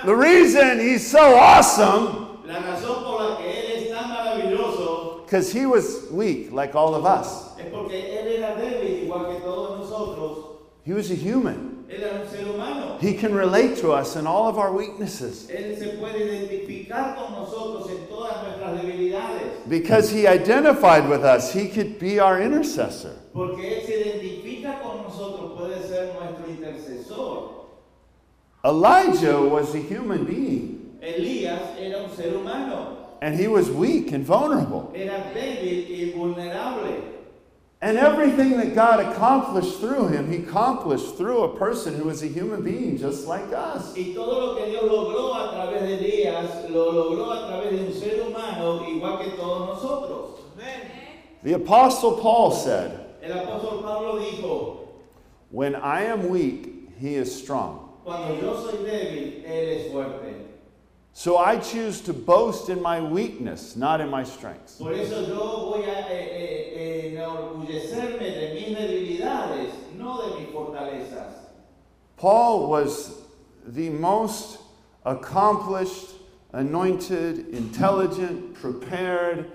[0.07, 5.51] the reason he's so awesome, La razón por la que Él es tan maravilloso because
[5.53, 7.59] he was weak like all of us.
[7.59, 10.61] es porque Él era débil igual que todos nosotros.
[10.85, 11.74] He was a human.
[11.97, 12.99] Él era un ser humano.
[13.01, 17.33] He can relate to us in all of our weaknesses Él se puede identificar con
[17.33, 19.69] nosotros en todas nuestras debilidades.
[19.69, 21.53] because he identified with us.
[21.53, 23.13] He could be our intercessor.
[23.33, 27.51] Porque Él se identifica con nosotros, puede ser nuestro intercesor.
[28.65, 32.97] Elijah was a human being, Elías era un ser humano.
[33.21, 34.91] and he was weak and vulnerable.
[34.95, 37.03] Era débil y vulnerable.
[37.85, 42.27] And everything that God accomplished through him, he accomplished through a person who was a
[42.27, 43.95] human being just like us.
[43.95, 47.85] Y todo lo que Dios logró a través de Elías, lo logró a través de
[47.85, 50.41] un ser humano igual que todos nosotros.
[51.43, 54.89] The Apostle Paul said, El apóstol Pablo dijo,
[55.51, 57.99] When I am weak, he is strong.
[58.03, 60.44] cuando yo soy débil, Él es fuerte.
[61.17, 64.79] So I choose to boast in my weakness, not in my strengths.
[64.79, 70.49] Por eso yo voy a eh, eh, eh, enorgullecerme de mis debilidades, no de mis
[70.53, 71.35] fortalezas.
[72.17, 73.13] Paul was
[73.65, 74.59] the most
[75.07, 76.15] accomplished,
[76.53, 79.53] anointed, intelligent, prepared.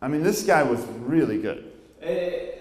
[0.00, 1.72] I mean, this guy was really good.
[2.00, 2.58] Eh,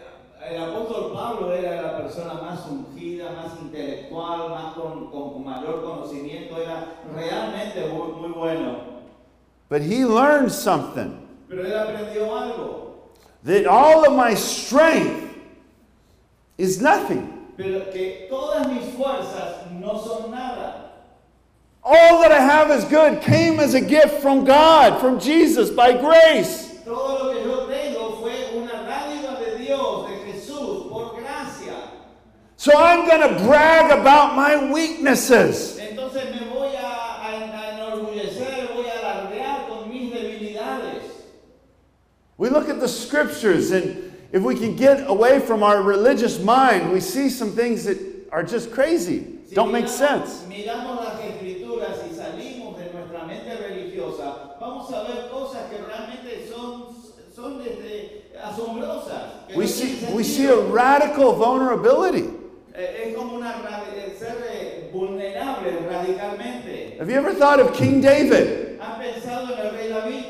[0.50, 6.58] el apóstol Pablo era la persona más ungida, más intelectual, más con, con mayor conocimiento,
[6.58, 8.76] era realmente muy, muy bueno.
[9.70, 13.12] But he learned something Pero él aprendió algo,
[13.44, 15.36] that all of my strength
[16.58, 17.28] is nothing.
[17.58, 20.90] pero que todas mis fuerzas no son nada.
[21.84, 25.94] All that I have is good came as a gift from God, from Jesus, by
[25.94, 26.80] grace.
[26.86, 31.76] Todo lo que yo tengo fue una dádiva de Dios, de Jesús, por gracia.
[32.58, 35.78] So I'm going to brag about my weaknesses.
[35.80, 41.04] Entonces me voy a, a- a enorgullecer, voy a alardear con mis debilidades.
[42.38, 46.92] We look at the scriptures, and if we can get away from our religious mind,
[46.92, 47.98] we see some things that
[48.32, 50.44] are just crazy, Si don't make sense.
[50.48, 56.48] Miramos las escrituras y salimos de nuestra mente religiosa, vamos a ver cosas que realmente
[56.50, 56.96] son,
[57.36, 59.24] son este, asombrosas.
[59.34, 62.30] que We see, we see a radical vulnerability.
[62.74, 66.98] Eh, es como una ra- eh, ser vulnerable radicalmente.
[67.00, 68.80] Have you ever thought of King David?
[68.80, 70.26] ¿Han pensado en el rey David?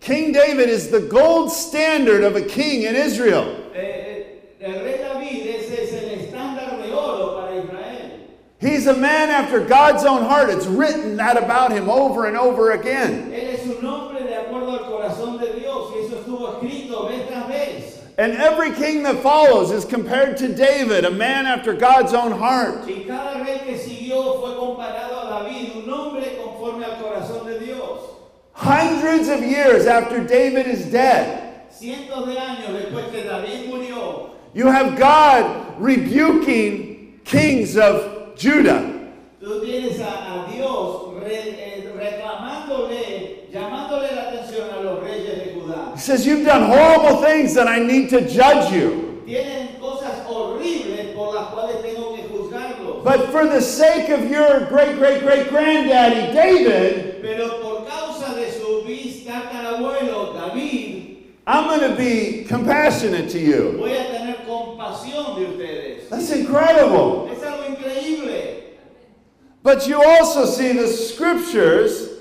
[0.00, 3.46] King David is the gold standard of a king in Israel.
[3.74, 4.24] Eh,
[4.60, 8.10] el rey David ese es el estándar de oro para Israel.
[8.58, 10.50] He's a man after God's own heart.
[10.50, 13.30] It's written that about him over and over again.
[13.32, 17.28] Él es un hombre de acuerdo al corazón de Dios y eso estuvo escrito vez
[17.28, 18.00] tras vez.
[18.16, 22.86] And every king that follows is compared to David, a man after God's own heart.
[22.86, 27.58] Y cada rey que siguió fue comparado a David, un hombre conforme al corazón de
[27.58, 28.00] Dios.
[28.52, 34.68] Hundreds of years after David is dead, Cientos de años después que David murió, you
[34.68, 38.92] have God rebuking kings of Judah.
[39.42, 45.54] tú tienes a, a Dios re- eh, reclamándole, llamándole la atención a los reyes de
[45.54, 45.92] Judá.
[45.94, 49.22] He says, You've done horrible things that I need to judge you.
[49.24, 53.04] Tienen cosas horribles por las cuales tengo que juzgarlos.
[53.04, 58.50] But for the sake of your great great great granddaddy, David, Pero por causa de
[58.50, 63.76] su bis tatarabuelo David, I'm going to be compassionate to you.
[63.78, 66.08] voy a tener compasión de ustedes.
[66.10, 67.30] That's incredible.
[67.30, 68.62] Es algo increíble.
[69.62, 72.13] But you also see the scriptures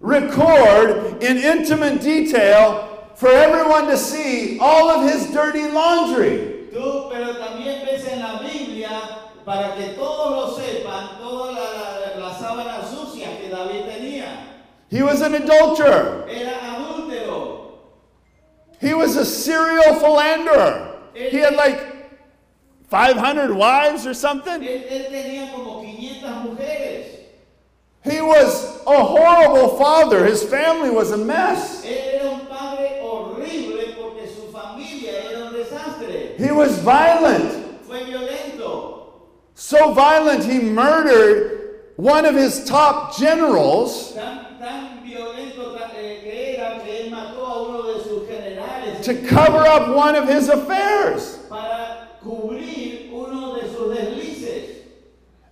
[0.00, 6.68] record in intimate detail for everyone to see all of his dirty laundry.
[6.72, 8.90] Tú, pero también ves en la Biblia,
[9.44, 14.26] para que todos lo sepan, todas las la, las sábanas sucias que David tenía.
[14.90, 16.28] He was an adulterer.
[16.28, 17.72] Era adúltero.
[18.80, 20.96] He was a serial philanderer.
[21.14, 21.80] He had like
[22.88, 24.62] 500 wives or something.
[24.62, 27.17] Él, él tenía como 500 mujeres.
[28.10, 30.24] He was a horrible father.
[30.24, 31.84] His family was a mess.
[31.84, 36.36] Él era un padre horrible porque su familia era un desastre.
[36.38, 37.66] He was violent.
[39.54, 46.56] So violent, he murdered one of his top generals Tan, tan violento tan- eh, que
[46.56, 50.48] era que él mató a uno de sus generales to cover up one of his
[50.48, 51.38] affairs.
[51.50, 53.96] para uno de sus.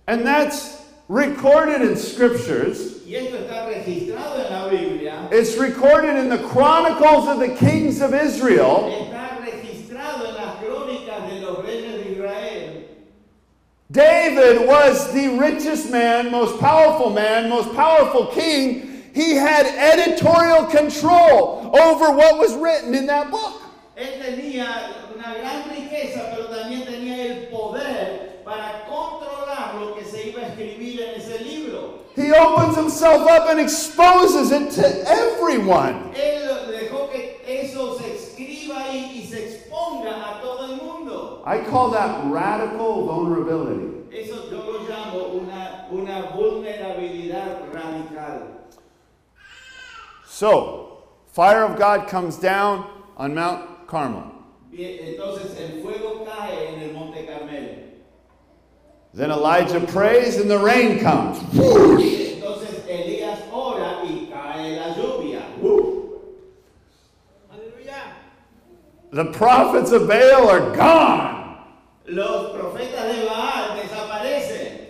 [0.07, 0.76] And that's
[1.07, 3.05] recorded in scriptures.
[3.05, 5.29] Y esto está registrado en la Biblia.
[5.31, 8.91] It's recorded in the chronicles of the kings of Israel.
[8.91, 12.83] Está registrado en las crónicas de los reyes de Israel.
[13.89, 19.03] David was the richest man, most powerful man, most powerful king.
[19.13, 23.61] He had editorial control over what was written in that book.
[23.95, 24.67] Él tenía
[25.15, 28.16] una gran riqueza, pero también tenía el poder
[28.47, 32.05] para controlar lo que se iba a escribir en ese libro.
[32.15, 36.13] He opens himself up and exposes it to everyone.
[36.15, 41.43] Él dejó que eso se escriba y, y se exponga a todo el mundo.
[41.45, 44.07] I call that radical vulnerability.
[44.11, 48.47] Eso yo lo llamo una, una vulnerabilidad radical.
[50.25, 52.85] So, fire of God comes down
[53.17, 54.31] on Mount Carmel.
[54.71, 57.86] Entonces el fuego cae en el Monte Carmelo.
[59.17, 61.39] Then Elijah prays and the rain comes.
[61.39, 65.41] Entonces Elías ora y cae la lluvia.
[69.09, 71.57] The prophets of Baal are gone.
[72.05, 74.85] Los profetas de Baal desaparecen.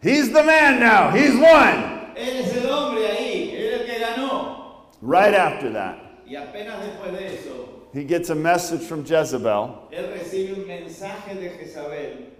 [0.00, 1.10] He's the man now.
[1.10, 2.14] He's won.
[2.14, 4.84] Él es el hombre ahí, él es el que ganó.
[5.02, 9.88] Right after that, Y apenas después de eso, he gets a message from Jezebel.
[9.90, 12.35] él recibe un mensaje de Jezabel.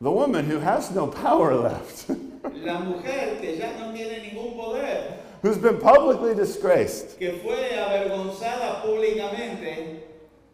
[0.00, 2.08] The woman who has no power left,
[2.62, 8.82] La mujer que ya no tiene ningún poder, who's been publicly disgraced, que fue avergonzada
[8.82, 9.98] públicamente,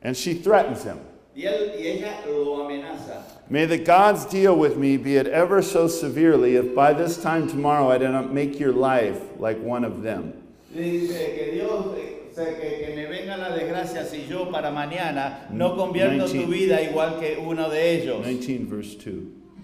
[0.03, 0.99] and she threatens him.
[1.37, 3.23] y, él, y ella lo amenaza.
[3.51, 7.47] May the gods deal with me, be it ever so severely, if by this time
[7.47, 10.33] tomorrow I do not make your life like one of them.
[10.73, 11.95] Dice que Dios
[12.35, 16.33] O sea, que, que me venga la desgracia si yo para mañana no convierto tu
[16.33, 16.53] 19.
[16.53, 18.27] vida igual que uno de ellos.
[18.27, 19.15] 19, verse 2.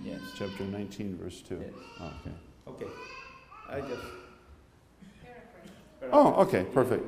[0.04, 0.20] Yes.
[0.38, 1.58] Chapter 19, verse 2.
[1.58, 1.70] Yes.
[1.98, 2.86] Oh, okay.
[2.86, 2.86] Okay.
[3.68, 4.02] I just.
[6.12, 7.02] Oh, okay, perfect.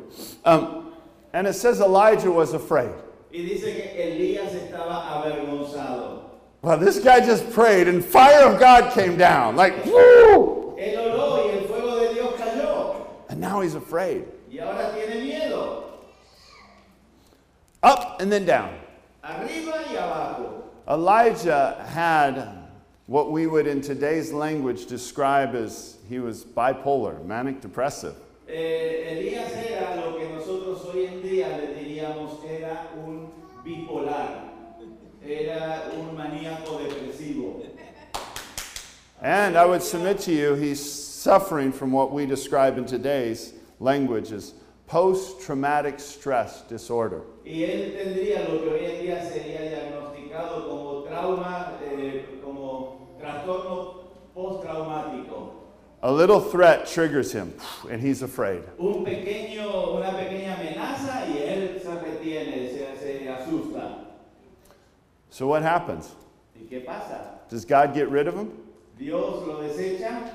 [0.44, 0.94] Um,
[1.32, 2.90] and it says Elijah was afraid.
[3.32, 6.22] Y dice que Elías estaba avergonzado.
[6.62, 9.54] Well, this guy just prayed and fire of God came down.
[9.54, 10.76] Like, woo!
[10.76, 13.06] Él oró y el fuego de Dios cayó.
[13.28, 14.24] And now he's afraid.
[14.50, 15.51] Y ahora tiene miedo.
[17.82, 18.72] Up and then down.
[19.24, 20.62] Arriba y abajo.
[20.88, 22.68] Elijah had
[23.06, 28.14] what we would in today's language describe as he was bipolar, manic depressive.
[28.48, 33.30] Eh, Elías era lo que nosotros hoy en día le diríamos era un
[33.64, 34.48] bipolar.
[35.24, 37.66] Era un maníaco depresivo.
[39.20, 44.32] And I would submit to you, he's suffering from what we describe in today's language
[44.32, 44.54] as
[44.92, 47.22] post traumatic stress disorder.
[47.46, 54.02] Y él tendría lo que hoy en día sería diagnosticado como trauma, eh, como trastorno
[54.34, 55.54] postraumático.
[56.02, 57.54] A little threat triggers him,
[57.90, 58.64] and he's afraid.
[58.78, 64.08] Un pequeño, una pequeña amenaza y él se retiene, se, se asusta.
[65.30, 66.10] So, what happens?
[66.54, 67.40] ¿Y qué pasa?
[67.48, 68.50] Does God get rid of him?
[68.98, 70.32] Dios lo desecha.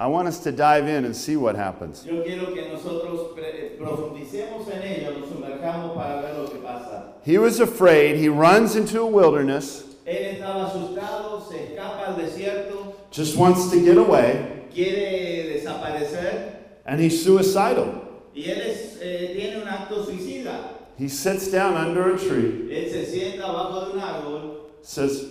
[0.00, 2.06] I want us to dive in and see what happens.
[2.06, 3.36] Yo quiero que nosotros
[3.78, 7.12] profundicemos en ello, nos sumerjamos para ver lo que pasa.
[7.22, 8.16] He was afraid.
[8.16, 13.84] He runs into a wilderness, Él estaba asustado, se escapa al desierto, just wants to
[13.84, 16.54] get away, quiere desaparecer
[16.86, 18.06] and he's suicidal.
[18.34, 20.78] y él es, eh, tiene un acto suicida.
[20.96, 25.26] He sits down under a tree, Él se sienta abajo de un árbol says,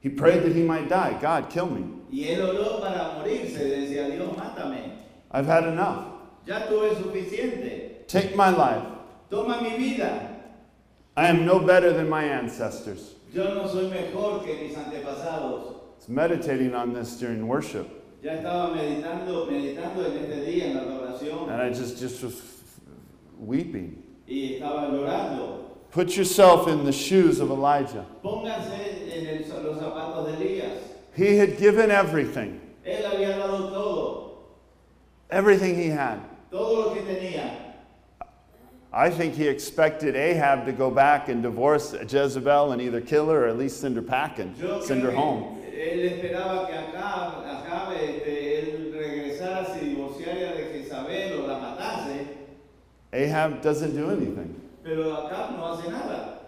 [0.00, 1.18] He prayed that he might die.
[1.20, 1.99] God, kill me.
[2.10, 3.64] Y él oró para morirse.
[3.64, 4.92] Decía, Dios, mátame.
[5.32, 6.06] I've had enough.
[6.46, 8.06] Ya tuve suficiente.
[8.08, 8.82] Take my life.
[9.30, 10.28] Toma mi vida.
[11.16, 13.14] I am no better than my ancestors.
[13.32, 15.76] Yo no soy mejor que mis antepasados.
[15.76, 17.86] I was meditating on this during worship,
[18.22, 22.42] Ya estaba meditando, meditando en este día en la adoración and I just, just was
[23.38, 24.02] weeping.
[24.26, 25.58] y estaba llorando.
[25.90, 28.04] Put yourself in the shoes of Elijah.
[28.22, 30.89] Pónganse en el- los zapatos de Elías.
[31.20, 34.38] He had given everything, Él había dado todo,
[35.30, 36.18] everything he had.
[36.50, 37.74] todo lo que tenía.
[38.90, 43.44] I think he expected Ahab to go back and divorce Jezebel and either kill her
[43.44, 45.58] or at least send her packing, Yo send her home.
[45.76, 52.26] él esperaba que acá, acá este, él regresara, se divorciara de Jezabel o la matase,
[53.12, 54.54] Ahab doesn't do anything.
[54.82, 56.38] pero acá no hace nada.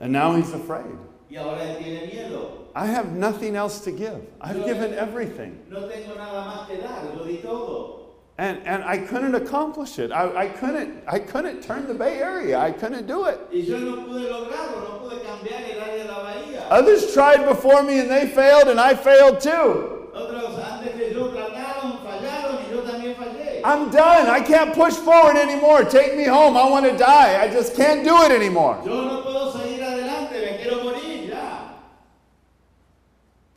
[0.00, 0.98] And now he's afraid.
[1.30, 2.57] Y ahora él tiene miedo.
[2.74, 4.20] I have nothing else to give.
[4.40, 5.58] I've given everything.
[5.68, 7.94] No tengo nada más que dar, lo di todo.
[8.38, 10.12] And, and I couldn't accomplish it.
[10.12, 12.56] I, I, couldn't, I couldn't turn the Bay Area.
[12.56, 13.40] I couldn't do it.
[13.52, 16.66] Y yo no pude lograrlo, no pude cambiar el área de la bahía.
[16.70, 20.08] Others tried before me and they failed, and I failed too.
[20.14, 23.60] Otros antes que yo trataron, fallaron y yo también fallé.
[23.64, 24.28] I'm done.
[24.28, 25.84] I can't push forward anymore.
[25.84, 26.56] Take me home.
[26.56, 27.42] I want to die.
[27.42, 28.80] I just can't do it anymore.
[28.84, 31.74] Yo no puedo seguir adelante, me quiero morir ya.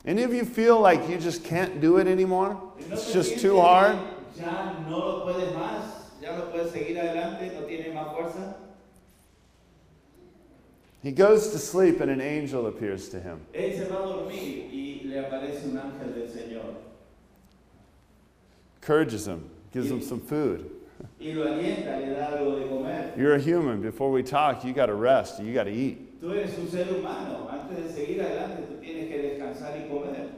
[0.04, 2.60] Any of you feel like you just can't do it anymore?
[2.90, 3.96] It's just too hard?
[4.36, 5.84] Ya no lo puedes más,
[6.20, 8.54] ya no puedes seguir adelante, no tienes más fuerza.
[11.02, 13.40] He goes to sleep and an angel appears to him.
[13.54, 16.74] Él se va a dormir y le aparece un ángel del Señor.
[18.80, 20.68] Encourages him, gives him some food.
[21.20, 23.12] Y lo alienta, le da algo de comer.
[23.16, 23.80] You're a human.
[23.80, 25.40] Before we talk, you got to rest.
[25.40, 26.20] You got to eat.
[26.20, 30.28] Tú eres un ser humano, antes de seguir adelante tú tienes que descansar y comer.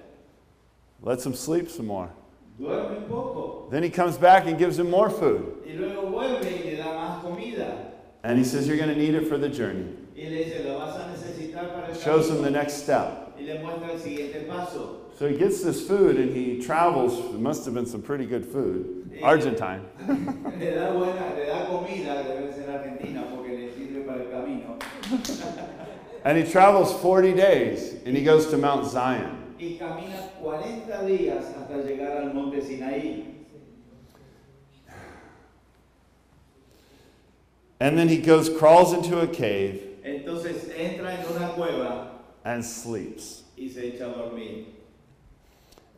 [1.05, 2.11] Lets him sleep some more.
[2.59, 3.69] Duerme un poco.
[3.71, 5.63] Then he comes back and gives him more food.
[5.67, 7.93] Y luego vuelve y le da más comida.
[8.23, 9.87] And he says, You're going to need it for the journey.
[10.17, 13.35] Y le dice, lo vas a necesitar para el Shows him the next step.
[13.39, 15.01] Y le muestra el siguiente paso.
[15.19, 17.35] So he gets this food and he travels.
[17.35, 19.21] It must have been some pretty good food.
[19.23, 19.83] Argentine.
[20.59, 24.77] Le da buena, le da comida, debe ser argentina porque le sirve para el camino.
[26.25, 29.44] And he travels 40 days and he goes to Mount Zion.
[29.65, 33.25] Y camina 40 días hasta llegar al monte Sinaí.
[37.81, 42.11] And then he goes, crawls into a cave Entonces entra en una cueva
[42.45, 43.45] and sleeps.
[43.57, 44.67] y se echa a dormir.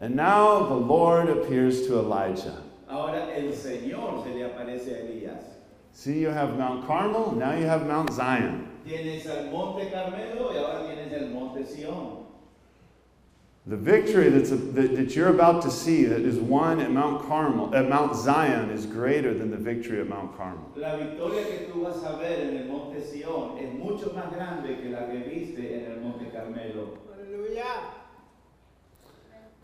[0.01, 2.62] And now the Lord appears to Elijah.
[2.89, 5.43] Ahora el Señor se le aparece a Elías.
[5.93, 8.69] See, you have Mount Carmel, now you have Mount Zion.
[8.87, 12.26] Tienes el monte Carmelo y ahora tienes el monte Sión.
[13.69, 17.27] The victory that's a, that, that you're about to see that is won at Mount
[17.27, 20.71] Carmel, at Mount Zion, is greater than the victory at Mount Carmel.
[20.77, 24.81] La victoria que tú vas a ver en el monte Sión es mucho más grande
[24.81, 26.99] que la que viste en el monte Carmelo.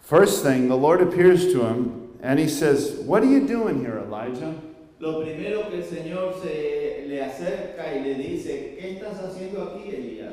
[0.00, 3.98] First thing, the Lord appears to him and he says, What are you doing here,
[3.98, 4.60] Elijah?
[4.98, 9.94] Lo primero que el Señor se le acerca y le dice, ¿qué estás haciendo aquí,
[9.94, 10.32] Elías?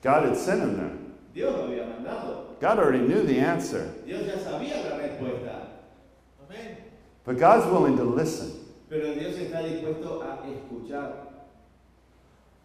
[0.00, 1.01] God had sent him there.
[1.34, 2.58] Dios lo había mandado.
[2.60, 5.66] God already knew the answer, Dios ya sabía la respuesta.
[7.24, 8.52] but God's willing to listen.
[8.90, 11.12] Pero Dios está dispuesto a escuchar.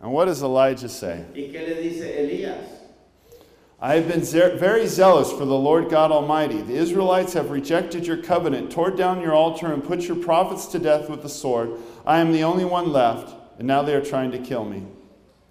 [0.02, 1.24] And what does Elijah say?
[1.34, 2.66] ¿Y qué le dice Elías?
[3.80, 6.62] I have been ze- very zealous for the Lord God Almighty.
[6.62, 10.80] The Israelites have rejected your covenant, tore down your altar, and put your prophets to
[10.80, 11.72] death with the sword.
[12.06, 14.84] I am the only one left, and now they are trying to kill me.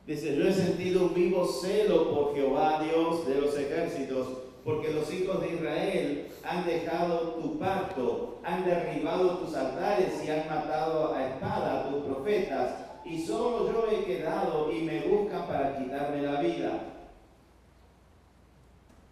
[0.06, 4.28] Dice, yo he sentido un vivo celo por Jehová Dios de los ejércitos,
[4.64, 10.48] porque los hijos de Israel han dejado tu pacto, han derribado tus altares y han
[10.48, 15.76] matado a espada a tus profetas, y solo yo he quedado y me buscan para
[15.76, 16.80] quitarme la vida.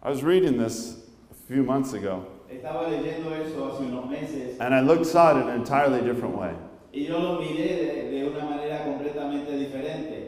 [0.01, 4.73] I was reading this a few months ago, Estaba leyendo eso hace unos meses and
[4.73, 6.51] I looked, saw it in an entirely different way.
[6.93, 10.24] y yo lo miré de, de una manera completamente diferente.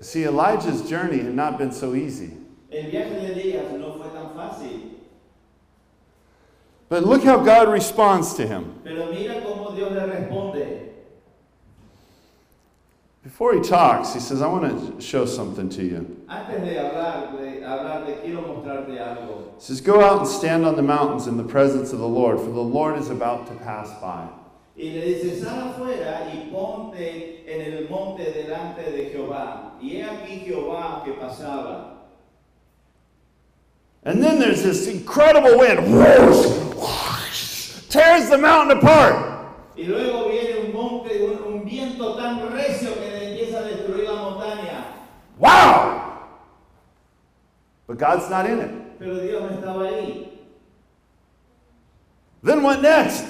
[0.00, 2.32] See, Elijah's journey had not been so easy.
[2.70, 4.90] El viaje de Elías no fue tan fácil,
[6.88, 8.80] But look how God responds to him.
[8.84, 10.82] pero mira cómo Dios le responde.
[13.24, 16.24] Before he talks, he says, I want to show something to you.
[16.28, 19.54] Antes de hablar, de hablarte, quiero mostrarte algo.
[19.56, 22.38] He says, Go out and stand on the mountains in the presence of the Lord,
[22.38, 24.28] for the Lord is about to pass by.
[24.76, 29.65] Y le dice, sal afuera y ponte en el monte delante de Jehová.
[29.80, 31.96] Y he aquí Jehová que pasaba.
[34.04, 36.46] And then there's this incredible wind, whoosh,
[36.76, 39.36] whoosh, tears the mountain apart.
[39.76, 44.14] Y luego viene un monte, un, un viento tan recio que empieza a destruir la
[44.14, 44.84] montaña.
[45.38, 46.02] Wow!
[47.86, 48.98] But God's not in it.
[48.98, 50.28] Pero Dios no estaba ahí.
[52.42, 53.24] Then what next?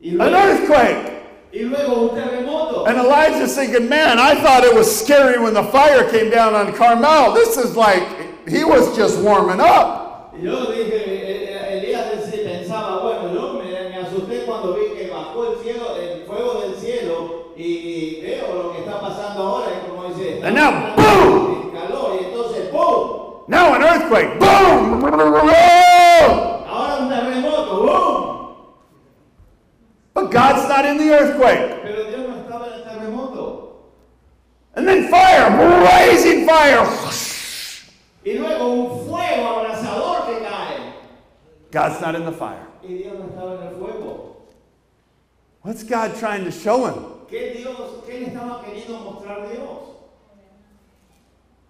[0.00, 1.09] Y An earthquake.
[1.52, 2.86] Y luego un terremoto.
[2.86, 6.72] And Elijah's thinking, man, I thought it was scary when the fire came down on
[6.74, 7.32] Carmel.
[7.34, 8.02] This is like,
[8.48, 10.32] he was just warming up.
[10.34, 12.30] Y yo dije, eh, eh, Elías dec-
[30.90, 31.82] in the earthquake.
[31.82, 33.72] Pero Dios no estaba en el terremoto.
[34.74, 36.86] And then fire, blazing fire.
[38.24, 40.92] Y luego un fuego abrasador que cae.
[41.70, 42.66] God's not in the fire.
[42.82, 44.36] Y Dios no estaba en el fuego.
[45.62, 47.04] What's God trying to show him?
[47.28, 49.88] ¿Qué, Dios, ¿Qué le estaba queriendo mostrar Dios?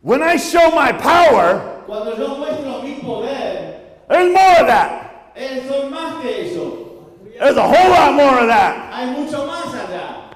[0.03, 5.33] When I show my power, Cuando yo muestro mi poder, there's more of that.
[5.37, 6.89] eh, soy más que eso.
[7.41, 8.93] There's a whole lot more of that.
[8.93, 10.26] Hay mucho más allá.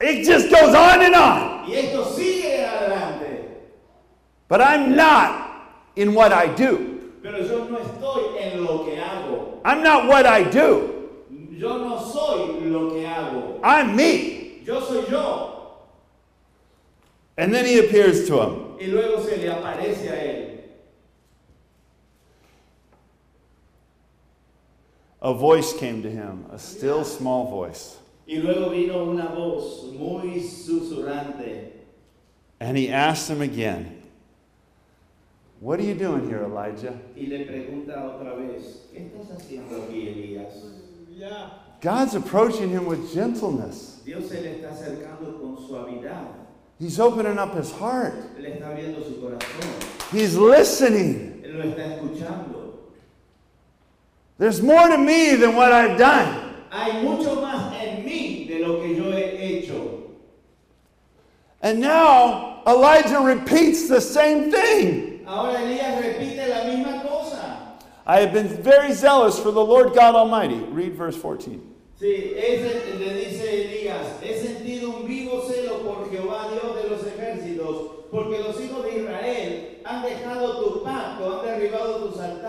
[0.00, 1.66] It just goes on and on.
[1.66, 3.46] Y esto sigue adelante.
[4.46, 5.62] But I'm not
[5.96, 7.00] in what I do.
[7.22, 9.60] Pero yo no estoy en lo que hago.
[9.64, 11.08] I'm not what I do.
[11.50, 13.60] Yo no soy lo que hago.
[13.64, 14.60] I'm me.
[14.62, 15.54] Yo soy yo.
[17.38, 18.76] And then he appears to him.
[18.78, 20.57] Y luego se le aparece a él.
[25.20, 27.96] A voice came to him, a still small voice.
[28.26, 31.72] Y luego vino una voz muy susurrante.
[32.60, 34.02] And he asked him again,
[35.60, 36.96] What are you doing here, Elijah?
[37.16, 40.54] Y le pregunta otra vez, ¿qué estás haciendo aquí, Elías?
[41.80, 44.00] God's approaching him with gentleness.
[44.04, 46.28] Dios se le está acercando con suavidad.
[46.78, 48.14] He's opening up his heart.
[48.38, 50.12] Le está abriendo su corazón.
[50.12, 51.42] He's listening.
[51.44, 52.57] Lo está escuchando.
[54.38, 56.54] There's more to me than what I've done.
[56.70, 60.12] Hay mucho más en mí de lo que yo he hecho.
[61.60, 65.24] And now Elijah repeats the same thing.
[65.26, 67.78] Ahora Elías repite la misma cosa.
[68.06, 70.60] I have been very zealous for the Lord God Almighty.
[70.70, 71.60] Read verse 14.
[72.00, 77.02] Sí, ese, le dice Elías, he sentido un vivo celo por Jehová Dios de los
[77.02, 82.47] ejércitos, porque los hijos de Israel han dejado tu pacto, han derribado tus altares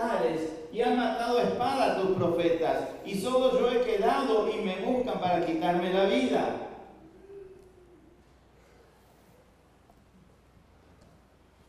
[0.80, 4.76] y han matado a espada a tus profetas, y solo yo he quedado y me
[4.76, 6.56] buscan para quitarme la vida.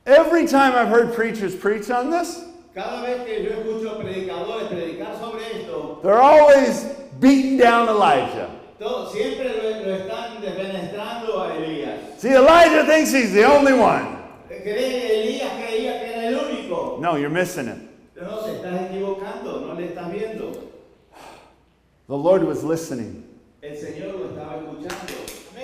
[0.05, 5.19] Every time I've heard preachers preach on this, Cada vez que yo escucho predicadores predicar
[5.19, 6.85] sobre esto, they're always
[7.19, 8.49] beating down Elijah.
[8.79, 11.99] todo- siempre lo, lo están defenestrando a Elías.
[12.17, 14.17] See, Elijah thinks he's the only one.
[14.49, 16.97] Elías creía que era el único.
[17.01, 17.90] No, you're missing it.
[18.21, 20.51] No, te estás equivocando, no le estás viendo.
[22.07, 23.23] The Lord was listening.
[23.63, 25.13] El Señor lo estaba escuchando.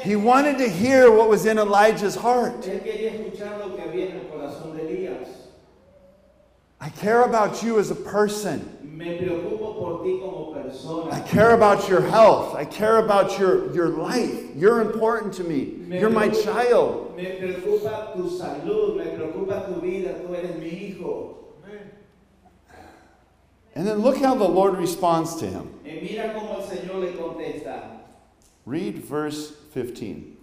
[0.03, 2.63] He wanted to hear what was in Elijah's heart.
[2.63, 5.27] Él quería escuchar lo que había en el corazón de Elías.
[6.79, 8.61] I care about you as a person.
[8.83, 10.47] Me preocupo por ti como
[11.11, 12.55] I care about your health.
[12.55, 14.55] I care about your, your life.
[14.55, 15.75] You're important to me.
[15.87, 17.15] You're my child.
[17.15, 21.37] Me preocupa tu salud, me preocupa tu vida, tú eres mi hijo.
[23.77, 25.69] And then look how the Lord responds to him.
[25.85, 27.99] Y mira cómo el Señor le contesta.
[28.65, 30.35] Read verse 15.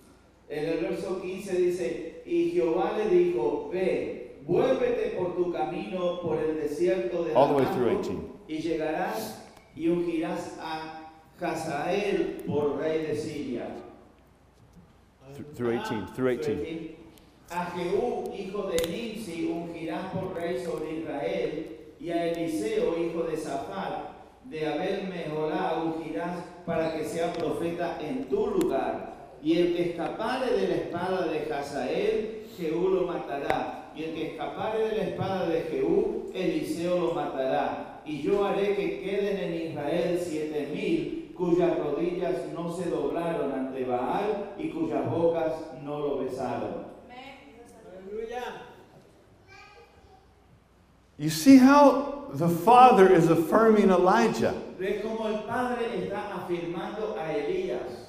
[0.48, 6.38] En el verso 15 dice, y Jehová le dijo, ve, vuélvete por tu camino por
[6.38, 8.30] el desierto de All the way through 18.
[8.46, 9.42] y llegarás
[9.74, 11.10] y ungirás a
[11.40, 13.66] Hazael por rey de Siria.
[15.24, 16.06] Ah, through 18.
[16.14, 16.96] Through 18.
[17.50, 23.34] A Jehú, hijo de Nimsi, ungirás por rey sobre Israel, y a Eliseo, hijo de
[23.34, 24.10] Safat,
[24.44, 29.38] de Abel Mejolá, ungirás para que sea profeta en tu lugar.
[29.42, 33.90] Y el que escapare de la espada de Hazael, Jehú lo matará.
[33.96, 38.02] Y el que escapare de la espada de Jehú, Eliseo lo matará.
[38.04, 43.82] Y yo haré que queden en Israel siete mil cuyas rodillas no se doblaron ante
[43.86, 46.84] Baal y cuyas bocas no lo besaron.
[51.18, 54.54] You see how the father is affirming Elijah.
[54.78, 58.04] ¿Ves cómo el padre está afirmando a Elías?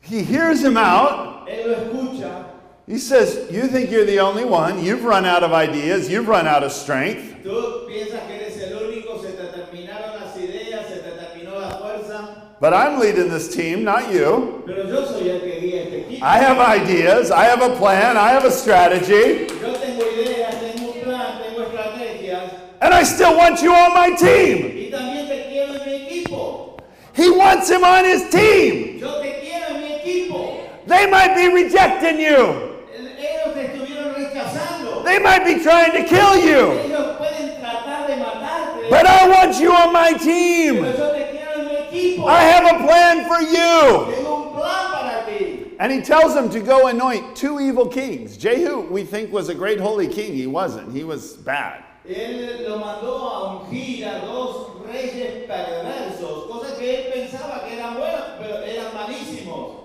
[0.00, 1.48] He hears him out.
[1.48, 2.46] Él lo escucha.
[2.86, 4.82] He says, You think you're the only one.
[4.82, 6.08] You've run out of ideas.
[6.08, 7.44] You've run out of strength.
[7.44, 11.78] Tú piensas que eres el único, se te terminaron las ideas, se te terminó la
[11.78, 12.56] fuerza.
[12.58, 14.64] But I'm leading this team, not you.
[14.66, 16.22] Pero yo soy el que guía este equipo.
[16.22, 17.30] I have ideas.
[17.30, 18.16] I have a plan.
[18.16, 19.46] I have a strategy.
[19.46, 22.50] Yo tengo ideas, tengo un plan, tengo estrategias.
[22.80, 24.72] And I still want you on my team.
[24.76, 26.78] Y también te quiero en mi equipo.
[27.12, 28.98] He wants him on his team.
[28.98, 30.86] Yo te quiero en mi equipo.
[30.86, 35.04] They might be rejecting you, Ellos te estuvieron rechazando.
[35.04, 36.70] they might be trying to kill you.
[36.80, 38.88] Ellos pueden tratar de matarte.
[38.90, 40.76] But I want you on my team.
[40.76, 41.74] yo te quiero en mi
[42.16, 42.26] equipo.
[42.26, 44.14] I have a plan for you.
[44.16, 45.72] Tengo un plan para ti.
[45.78, 48.38] And he tells him to go anoint two evil kings.
[48.38, 50.32] Jehu, we think, was a great holy king.
[50.34, 51.84] He wasn't, he was bad.
[52.08, 57.94] Él lo mandó a ungir a dos reyes perversos, cosas que él pensaba que eran
[57.96, 59.76] buenas, pero eran malísimos.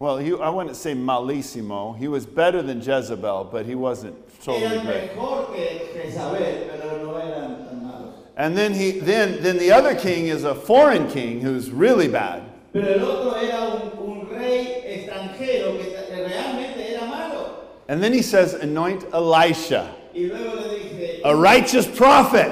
[0.00, 1.96] Well, he, I wouldn't say malissimo.
[1.96, 5.14] He was better than Jezebel, but he wasn't totally great.
[5.14, 8.14] mejor que Jezabel, pero no eran tan malos.
[8.36, 12.42] And then he then then the other king is a foreign king who's really bad.
[12.72, 17.56] Pero el otro era un, un rey extranjero que ta- que realmente era malo.
[17.88, 22.50] And then he says, anoint Elisha, Y luego le dije, a righteous prophet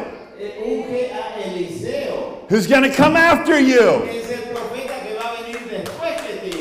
[0.65, 4.01] unge a Eliseo, who's going to come after you.
[4.07, 6.59] que es el profeta que va a venir después de ti,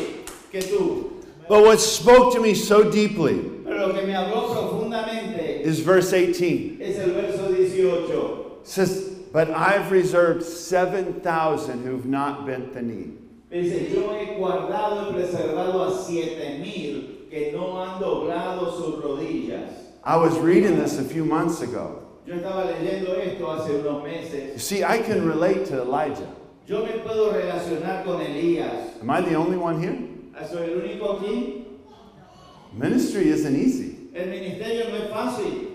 [0.51, 1.23] que tú.
[1.47, 6.11] But what spoke to me so deeply Pero lo que me habló profundamente is verse
[6.11, 6.81] 18.
[6.81, 8.61] es el verso 18.
[8.63, 13.13] It says, But I've reserved 7,000 who've not bent the knee.
[13.49, 19.86] Dice, yo he guardado y preservado a siete mil que no han doblado sus rodillas.
[20.07, 22.01] I was reading this a few months ago.
[22.25, 26.29] Yo estaba leyendo esto hace unos You see, I can relate to Elijah.
[26.65, 29.01] Yo me puedo relacionar con Elías.
[29.01, 29.97] Am I the only one here?
[30.33, 31.65] Ah, ¿Soy el único aquí?
[32.71, 33.97] Ministry isn't easy.
[34.15, 35.71] El ministerio no es fácil.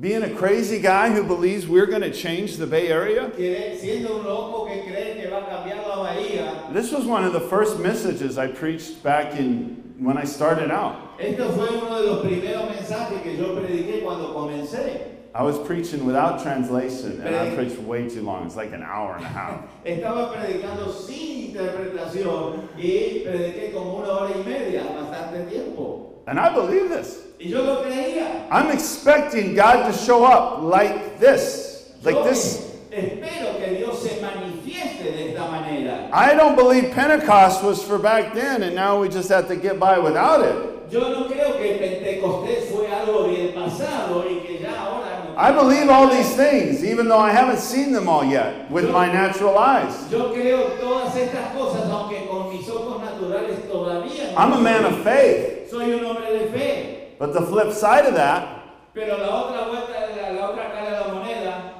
[0.00, 4.20] Being a crazy guy who believes we're going to change the Bay Area, Que- Siendo
[4.20, 6.72] un loco que cree que va a cambiar la bahía.
[6.72, 11.18] this was one of the first messages I preached back in when I started out.
[11.18, 15.12] Esto fue uno de los primeros mensajes que yo prediqué cuando comencé.
[15.34, 18.46] I was preaching without translation, and I preached way too long.
[18.46, 19.60] It's like an hour and a half.
[19.84, 26.22] Estaba predicando sin interpretación y prediqué como una hora y media, bastante tiempo.
[26.26, 27.22] And I believe this.
[27.38, 28.48] Y yo lo creía.
[28.50, 31.92] I'm expecting God to show up like this.
[32.02, 32.75] Like this.
[32.96, 36.08] Espero que Dios se manifieste de esta manera.
[36.14, 39.78] I don't believe Pentecost was for back then, and now we just have to get
[39.78, 40.90] by without it.
[40.90, 45.34] Yo no creo que Pentecostés fue algo del pasado y que ya ahora.
[45.36, 49.06] I believe all these things, even though I haven't seen them all yet with my
[49.12, 50.10] natural eyes.
[50.10, 54.38] Yo creo todas estas cosas, aunque con mis ojos naturales todavía no.
[54.38, 55.68] I'm a man of faith.
[55.68, 57.08] Soy un hombre de fe.
[57.18, 58.56] But the flip side of that,
[58.94, 61.14] Pero la otra vuelta, la, la otra cara de la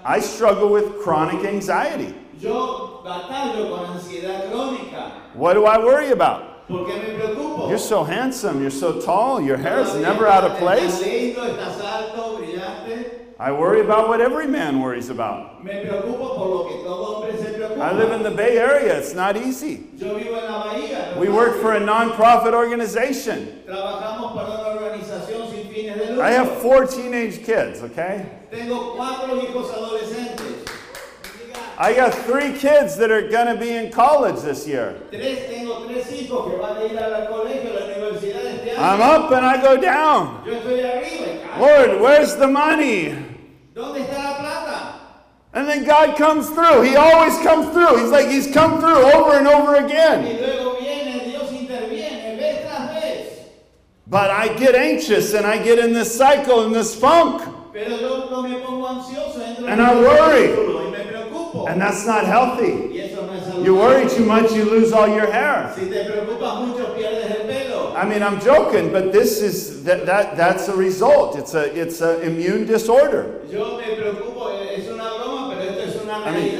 [0.06, 2.14] I struggle with chronic anxiety.
[2.38, 5.34] yo batallo con ansiedad crónica.
[5.34, 6.68] What do I worry about?
[6.68, 7.68] ¿Por qué me preocupo?
[7.68, 11.02] You're so handsome, you're so tall, your hair is never out of place.
[11.02, 13.34] lindo, estás alto, brillante.
[13.40, 15.64] I worry about what every man worries about.
[15.64, 17.80] Me preocupo por lo que todo hombre se preocupa.
[17.80, 19.88] I live in the Bay Area, it's not easy.
[19.96, 21.16] Yo vivo en la bahía.
[21.16, 23.64] no We work for a nonprofit organization.
[25.96, 26.22] Trabajamos para una organización sin fines de lucro.
[26.22, 28.26] I have four teenage kids, okay?
[28.50, 30.64] Tengo cuatro hijos adolescentes.
[31.78, 34.94] I got three kids that are gonna be in college this year.
[35.10, 38.78] Tres, tengo tres hijos que van a ir al colegio, a la universidad este año.
[38.78, 40.42] I'm up and I go down.
[40.46, 41.26] Yo estoy arriba.
[41.26, 41.60] y caigo.
[41.60, 43.14] Lord, where's the money?
[43.74, 45.00] ¿Dónde está la plata?
[45.52, 46.82] And then God comes through.
[46.82, 47.98] He always comes through.
[47.98, 50.24] He's like, He's come through over and over again.
[50.24, 53.26] luego viene, Dios interviene, vez tras vez.
[54.08, 57.42] But I get anxious and I get in this cycle and this funk.
[57.74, 58.28] Yo no
[58.86, 60.48] ansioso, And I worry.
[60.48, 61.68] círculo y me preocupo.
[61.68, 63.02] And that's not healthy.
[63.14, 63.62] no.
[63.64, 65.72] You worry too much, you lose all your hair.
[65.76, 67.94] Si mucho, pierdes el pelo.
[67.96, 71.36] I mean, I'm joking, but this is that, that that's a result.
[71.36, 73.40] It's a it's an immune disorder.
[73.50, 75.96] Yo me preocupo, es una broma, es
[76.26, 76.55] I mean-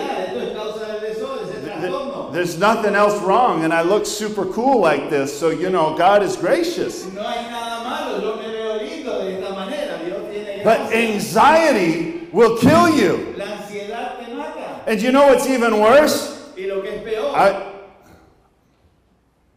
[2.37, 6.23] There's nothing else wrong, and I look super cool like this, so you know God
[6.23, 7.07] is gracious.
[7.07, 10.05] No malo, yo me veo lindo de esta manera.
[10.05, 13.35] Dios tiene But anxiety will kill you.
[13.39, 14.83] La ansiedad te mata.
[14.87, 16.53] And you know what's even worse?
[16.59, 17.73] Y lo que es peor, I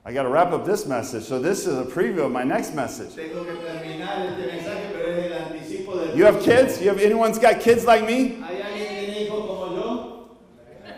[0.06, 1.26] I got to wrap up this message.
[1.26, 3.14] So this is a preview of my next message.
[3.14, 6.16] tengo que terminar este mensaje, pero es el anticipo del.
[6.16, 6.82] You have kids?
[6.82, 8.42] You have anyone's got kids like me?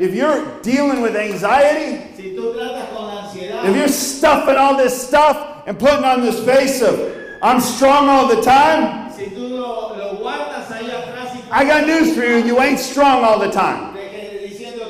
[0.01, 5.61] If you're dealing with anxiety, Si tú con ansiedad, if you're stuffing all this stuff
[5.67, 6.97] and putting on this face of
[7.43, 12.37] I'm strong all the time, si lo, lo atrás I got news for you.
[12.37, 13.93] You ain't strong all the time.
[13.93, 14.89] diciendo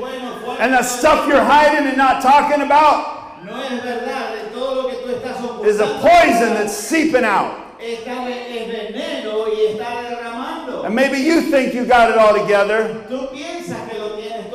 [0.00, 4.34] bueno, fuerte, And the stuff you're hiding and not talking about no verdad.
[4.34, 7.54] De todo lo que tú estás is a poison that's seeping out.
[7.78, 10.84] está es veneno y está derramando.
[10.84, 13.06] And maybe you think you got it all together,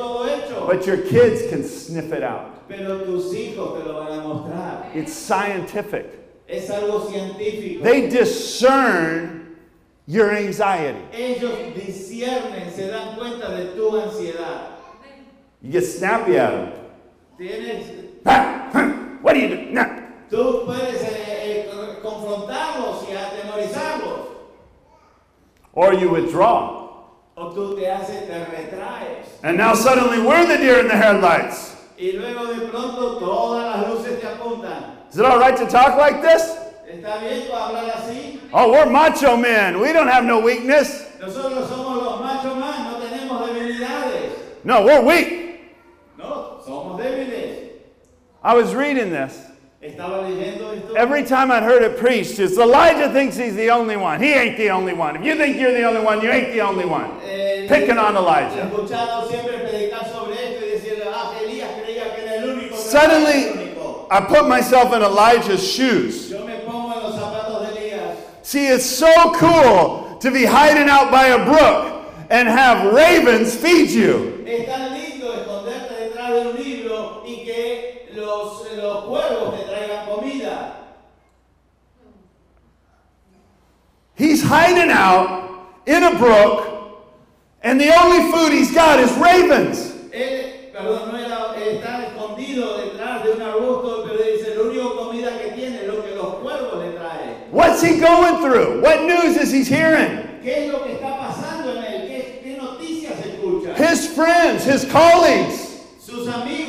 [0.06, 2.68] Tú piensas que lo tienes todo hecho, but your kids can sniff it out.
[2.68, 4.90] pero tus hijos te lo van a mostrar.
[4.94, 6.06] It's scientific.
[6.48, 7.82] Es algo científico.
[7.82, 9.56] They discern
[10.06, 10.98] your anxiety.
[11.12, 14.72] Ellos disciernen, se dan cuenta de tu ansiedad.
[15.62, 16.72] You get snappy at them.
[17.38, 17.86] Tienes,
[19.22, 19.72] What do you do?
[19.72, 20.00] Nah.
[20.30, 24.26] tú puedes eh, eh, confrontarlos y atemorizarlos.
[25.72, 26.85] Or you withdraw.
[29.42, 31.76] And now suddenly we're the deer in the headlights.
[31.98, 34.96] Y luego de pronto todas las luces te apuntan.
[35.10, 36.56] Is it all right to talk like this?
[36.88, 38.40] ¿Está bien hablar así?
[38.54, 39.80] Oh, we're macho men.
[39.80, 41.04] We don't have no weakness.
[41.20, 44.32] Nosotros somos los machos más, no tenemos debilidades.
[44.64, 45.60] No, we're weak.
[46.16, 47.70] No, somos débiles.
[48.42, 49.38] I was reading this.
[49.86, 50.94] Estaba leyendo esto.
[50.96, 54.20] Every time I'd heard it preached, it's Elijah thinks he's the only one.
[54.20, 55.16] He ain't the only one.
[55.16, 57.10] If you think you're the only one, you ain't the only one.
[57.24, 58.68] Eh, Picking on Elijah.
[58.70, 62.76] escuchado siempre predicar sobre esto y decir, ah, Elías creía que era el único.
[62.92, 63.66] pero no era el Suddenly.
[64.10, 66.30] I put myself in Elijah's shoes.
[66.30, 68.16] Yo me pongo en los zapatos de Elías.
[68.42, 73.90] See, it's so cool to be hiding out by a brook and have ravens feed
[73.90, 74.34] you.
[78.16, 80.06] Es tan lindo esconderte detrás de un libro y que los, los cuervos te traigan
[80.06, 80.72] comida.
[84.14, 85.50] He's hiding out
[85.86, 86.66] in a brook,
[87.62, 89.92] and the only food he's got is ravens.
[90.12, 95.38] Él, perdón, no era, está escondido detrás de un arbusto, pero dice, la única comida
[95.38, 97.52] que tiene es lo que los cuervos le traen.
[97.52, 98.80] What's he going through?
[98.80, 100.40] What news is he hearing?
[100.42, 102.08] ¿Qué es lo que está pasando en él?
[102.08, 103.74] ¿Qué, qué noticias escucha?
[103.74, 105.82] His friends, his colleagues.
[106.00, 106.65] Sus amigos.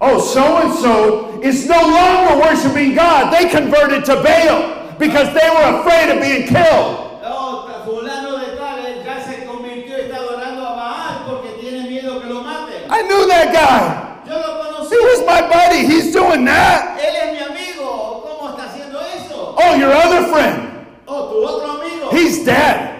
[0.00, 3.32] Oh, so and so is no longer worshiping God.
[3.32, 7.22] They converted to Baal because they were afraid of being killed.
[7.22, 11.88] No, fulano de tal, él ya se convirtió y está adorando a Baal porque tiene
[11.88, 12.88] miedo que lo maten.
[12.90, 14.30] I knew that guy.
[14.30, 14.90] Yo lo conocí.
[14.90, 15.86] He was my buddy.
[15.86, 16.98] He's doing that.
[17.00, 18.22] Él es mi amigo.
[18.22, 19.54] ¿Cómo está haciendo eso?
[19.58, 20.86] Oh, your other friend.
[21.06, 22.10] Oh, tu otro amigo.
[22.10, 22.98] He's dead.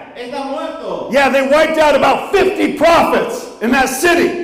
[1.11, 4.38] Yeah, they wiped out about 50 prophets in that city.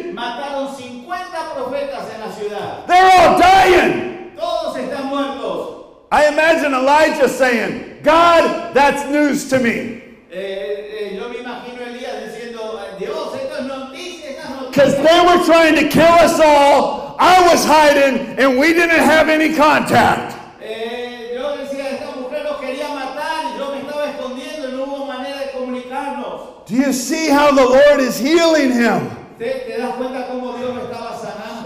[2.50, 4.32] They're all dying.
[4.36, 5.86] Todos están muertos.
[6.12, 10.02] I imagine Elijah saying, God, that's news to me.
[14.70, 17.16] Because they were trying to kill us all.
[17.18, 20.36] I was hiding, and we didn't have any contact.
[26.68, 29.10] Do you see how the Lord is healing him?
[29.38, 30.45] ¿Te, das cómo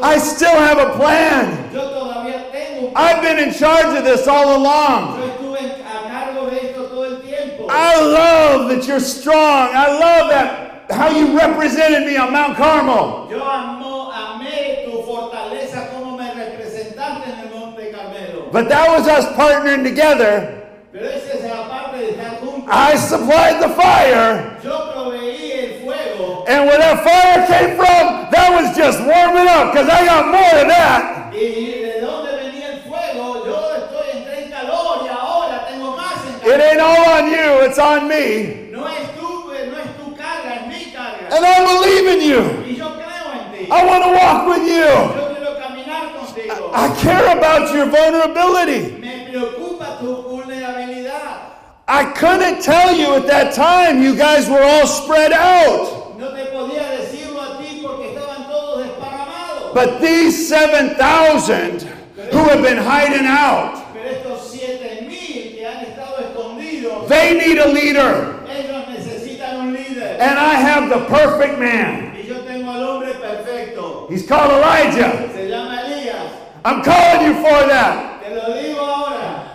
[0.01, 1.69] I still have a plan.
[1.73, 5.19] Yo todavía tengo un I've been in charge of this all along.
[5.19, 7.67] Yo estuve en- a cargo de esto todo el tiempo.
[7.69, 9.69] I love that you're strong.
[9.75, 13.27] I love that how you represented me on Mount Carmel.
[13.29, 18.49] Yo amo, amé tu fortaleza como me representaste en el Monte Carmelo.
[18.51, 20.55] But that was us partnering together.
[20.91, 22.67] Pero esa es la parte de estar juntos.
[22.71, 28.49] I supplied the fire, Yo proveí el fuego and where that fire came from, that
[28.49, 31.29] was just warming up because I got more of that.
[31.31, 33.45] y de dónde venía el fuego.
[33.45, 37.69] Yo estoy entré en calor y ahora tengo más en It ain't all on you,
[37.69, 38.71] it's on me.
[38.71, 41.29] No es tu, eh, no es tu carga, es mi carga.
[41.29, 42.41] And I believe in you.
[42.65, 43.71] Y yo creo en ti.
[43.71, 44.89] I want to walk with you.
[44.89, 46.71] Yo quiero caminar contigo.
[46.73, 48.97] I care about your vulnerability.
[48.99, 51.45] Me preocupa tu vulnerabilidad.
[51.87, 55.98] I couldn't tell you at that time, you guys were all spread out.
[56.19, 59.73] No te podía decirlo a ti porque estaban todos desparramados.
[59.73, 61.87] But these 7,000
[62.31, 67.57] who have been hiding out, Pero estos siete mil que han estado escondidos, they need
[67.59, 68.35] a leader.
[68.49, 70.19] ellos necesitan un líder.
[70.19, 72.13] And I have the perfect man.
[72.15, 74.07] Y yo tengo al hombre perfecto.
[74.09, 75.29] He's called Elijah.
[75.33, 76.31] Se llama Elías.
[76.65, 78.21] I'm calling you for that.
[78.21, 79.45] Te lo digo ahora.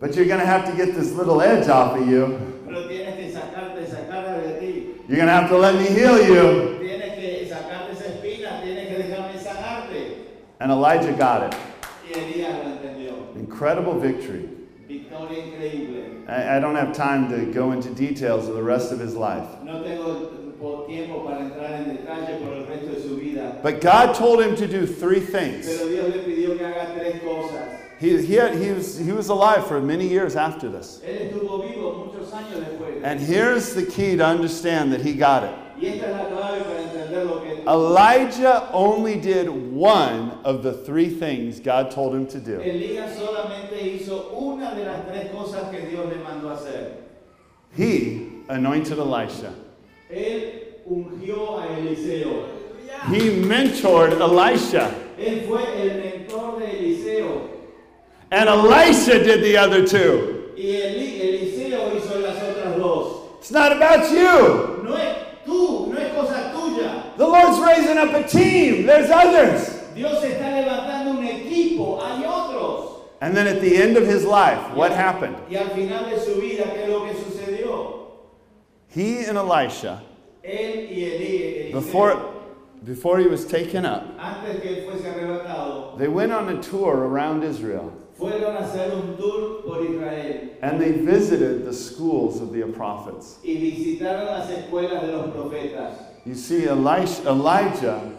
[0.00, 2.38] But you're going to have to get this little edge off of you.
[2.66, 4.94] Pero tienes que sacarte, sacarla de ti.
[5.10, 6.78] You're going to have to let me heal you.
[6.78, 8.62] Tienes que sacarte esa espina.
[8.62, 10.16] Tienes que dejarme sanarte.
[10.60, 11.58] And Elijah got it.
[12.06, 13.34] Y Elías lo entendió.
[13.34, 14.48] Incredible victory.
[16.28, 19.48] I, I don't have time to go into details of the rest of his life.
[19.64, 23.58] No tengo po- tiempo para entrar en detalle por el resto de su vida.
[23.64, 25.66] But God told him to do three things.
[28.00, 28.26] Pero Dios le pidió que haga tres cosas.
[28.26, 31.00] He, he, had, he, was, he was alive for many years after this.
[31.04, 33.04] Él estuvo vivo muchos años después.
[33.04, 35.54] And here's the key to understand that he got it.
[35.78, 40.72] Y esta es la clave para entender lo que Elijah only did one of the
[40.72, 42.58] three things God told him to do.
[42.58, 46.96] Elías solamente hizo una de las tres cosas que Dios le mandó a hacer.
[47.74, 49.54] He anointed Elisha.
[50.10, 52.46] Él ungió a Eliseo.
[53.08, 54.94] He mentored Elisha.
[58.30, 60.52] And Elisha did the other two.
[60.56, 63.38] Y Eli- Eliseo hizo las otras dos.
[63.40, 64.82] It's not about you.
[64.84, 67.16] No es tú, no es cosa tuya.
[67.16, 68.86] The Lord's raising up a team.
[68.86, 69.80] There's others.
[69.94, 73.00] Dios está levantando un equipo, hay otros.
[73.20, 75.36] And then at the end of his life, what happened?
[75.50, 77.96] Y al final de su vida, ¿qué es lo que sucedió?
[78.88, 80.00] He and Elisha,
[80.44, 82.16] Él y Eli, Eliseo, before,
[82.84, 87.44] before he was taken up, antes que él fuese they went on a tour around
[87.44, 87.92] Israel.
[88.20, 93.38] Fueron a hacer un tour por Israel And they visited the schools of the prophets.
[93.42, 95.94] y visitaron las escuelas de los profetas.
[96.26, 98.12] You see, Elisha, Elijah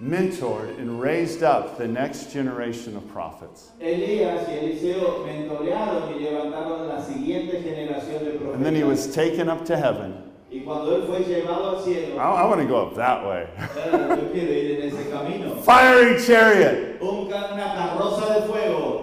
[0.00, 3.70] mentored and raised up the next generation of prophets.
[3.80, 8.54] Elías y Eliseo mentorearon y levantaron la siguiente generación de profetas.
[8.54, 10.14] And then he was taken up to heaven.
[10.52, 13.48] Y cuando él fue llevado al cielo, I, want to go up that way.
[13.58, 15.56] "Ah, yo quiero ir en ese camino.
[15.62, 17.02] Fiery chariot.
[17.02, 19.00] Un ca- una carroza de fuego.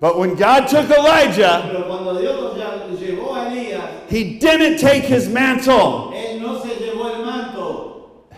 [0.00, 5.02] But when God took Elijah, Pero cuando Dios ya llevó a Elías, he didn't take
[5.04, 6.12] his mantle.
[6.14, 8.28] él no se llevó el manto.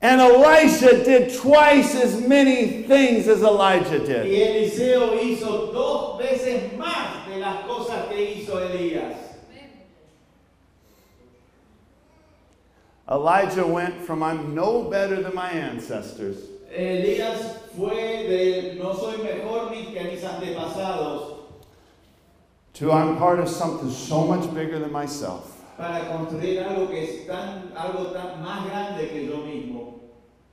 [0.00, 4.26] And Elisha did twice as many things as Elijah did.
[4.26, 9.16] Eliseo hizo dos veces más de las cosas que hizo Elías.
[13.10, 16.36] Elijah went from I'm no better than my ancestors
[16.70, 21.38] Elías fue de no soy mejor ni que mis antepasados
[22.74, 25.58] to I'm part of something so much bigger than myself.
[25.78, 30.00] para construir algo que es tan, algo tan más grande que yo mismo.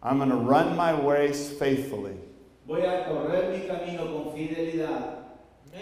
[0.03, 2.13] I'm going to run my race faithfully.
[2.68, 5.14] Voy a correr mi camino con fidelidad.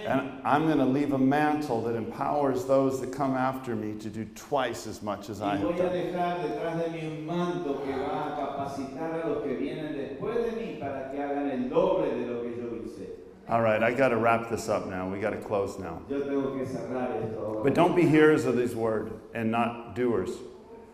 [0.05, 4.09] And I'm going to leave a mantle that empowers those that come after me to
[4.09, 5.89] do twice as much as I have done.
[5.89, 10.45] dejar detrás de mí un manto que va a capacitar a los que vienen después
[10.45, 13.07] de mí para que hagan el doble de lo que yo hice.
[13.47, 15.07] All right, I got to wrap this up now.
[15.09, 16.01] We got to close now.
[16.09, 17.39] Yo tengo que cerrar esto.
[17.39, 17.63] ahora.
[17.63, 20.31] But don't be hearers of these words and not doers.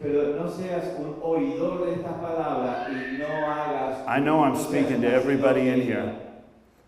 [0.02, 4.08] Pero no seas un oidor de estas palabras y no hagas.
[4.08, 6.16] I know I'm speaking to everybody in here.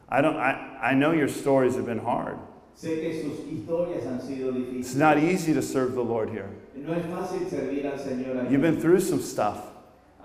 [0.09, 2.37] I don't I, I know your stories have been hard.
[2.75, 6.49] Sé que sus historias han sido It's not easy to serve the Lord here.
[6.75, 8.51] No es fácil servir al Señor aquí.
[8.51, 9.67] You've been through some stuff.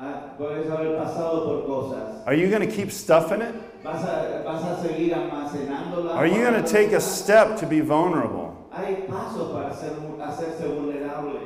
[0.00, 2.26] Ah, Puedes haber pasado por cosas.
[2.26, 3.54] Are you going to keep stuffing it?
[3.82, 6.14] Vas a, vas a seguir almacenándolas.
[6.14, 8.56] Are you going to take a step to be vulnerable?
[8.72, 11.40] Hay pasos para hacer, hacerse vulnerable.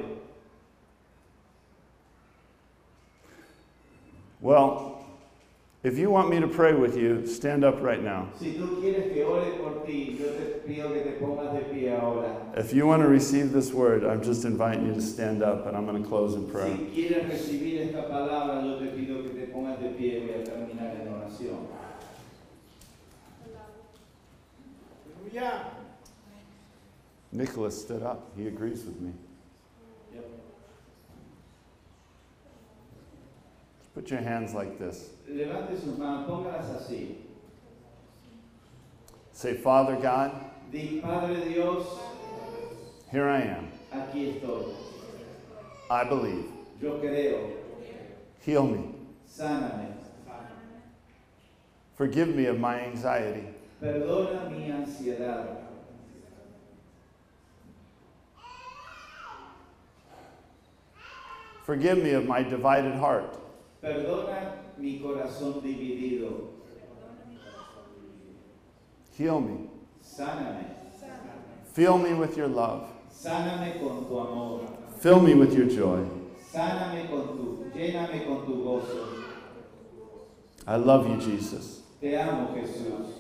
[4.40, 4.89] Well,
[5.82, 8.28] if you want me to pray with you, stand up right now.
[8.38, 11.96] Si tú quieres que ore por ti, yo te pido que te pongas de pie
[11.96, 12.36] ahora.
[12.56, 15.76] If you want to receive this word, I'm just inviting you to stand up and
[15.76, 16.76] I'm going to close in prayer.
[16.76, 20.20] Si quieres recibir esta palabra, yo te pido que te pongas de pie.
[20.20, 21.80] Voy a terminar en oración.
[27.32, 28.32] Nicholas stood up.
[28.36, 29.12] He agrees with me.
[34.00, 35.10] Put your hands like this.
[35.28, 37.16] Levante sus manos, póngalas así.
[39.30, 40.32] Say, Father God,
[40.72, 41.84] Di, Padre Dios,
[43.10, 43.68] here I am.
[43.92, 44.72] aquí estoy.
[45.90, 46.46] I believe.
[46.80, 47.50] Yo creo.
[48.40, 48.94] Heal me.
[49.28, 49.92] Sáname.
[51.94, 53.44] Forgive me of my anxiety.
[53.82, 55.58] Perdona mi ansiedad.
[61.66, 63.36] Forgive me of my divided heart.
[63.80, 66.50] Perdona mi corazón dividido.
[69.18, 69.70] Heal me.
[70.02, 70.64] Sáname.
[71.72, 72.88] Fill me with your love.
[73.10, 74.60] Sáname con tu amor.
[74.98, 76.04] Fill me with your joy.
[76.52, 79.06] Sáname con tu, lléname con tu gozo.
[80.66, 81.82] I love you, Jesus.
[82.00, 83.19] Te amo, Jesús.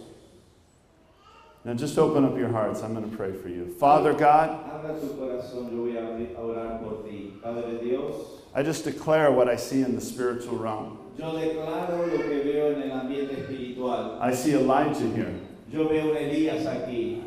[1.64, 2.82] Now just open up your hearts.
[2.82, 3.74] I'm going to pray for you.
[3.78, 7.34] Father God, Abra tu corazón, yo voy a abrir- a orar por ti.
[7.42, 8.14] Padre Dios,
[8.54, 10.98] I just declare what I see in the spiritual realm.
[11.18, 14.18] yo declaro lo que veo en el ambiente espiritual.
[14.22, 15.34] I see Elijah here.
[15.70, 17.22] Yo veo un Elías aquí.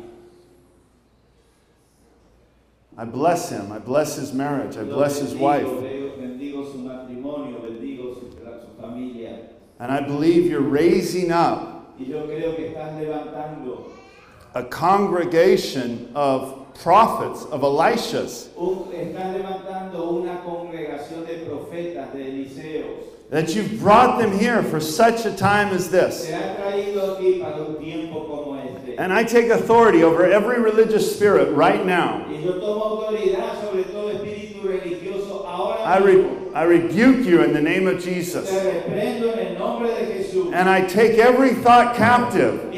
[2.98, 3.70] I bless him.
[3.72, 4.76] I bless his marriage.
[4.76, 5.64] I bless his wife.
[5.64, 9.38] veo- bendigo su matrimonio, bendigo su, su familia.
[9.78, 11.70] And I believe you're raising up
[14.54, 23.10] a congregation of prophets, of Elishas, Un- estás levantando una congregación de profetas, de Eliseos.
[23.30, 26.24] that you've brought them here for such a time as this.
[26.28, 28.96] Se ha traído aquí para un tiempo como este.
[28.98, 32.24] And I take authority over every religious spirit right now.
[32.28, 37.52] Y yo tomo autoridad sobre todo espíritu religioso ahora I, re- I rebuke you in
[37.52, 38.48] the name of Jesus.
[38.50, 40.52] reprendo en el nombre de Jesús.
[40.54, 42.70] And I take every thought captive.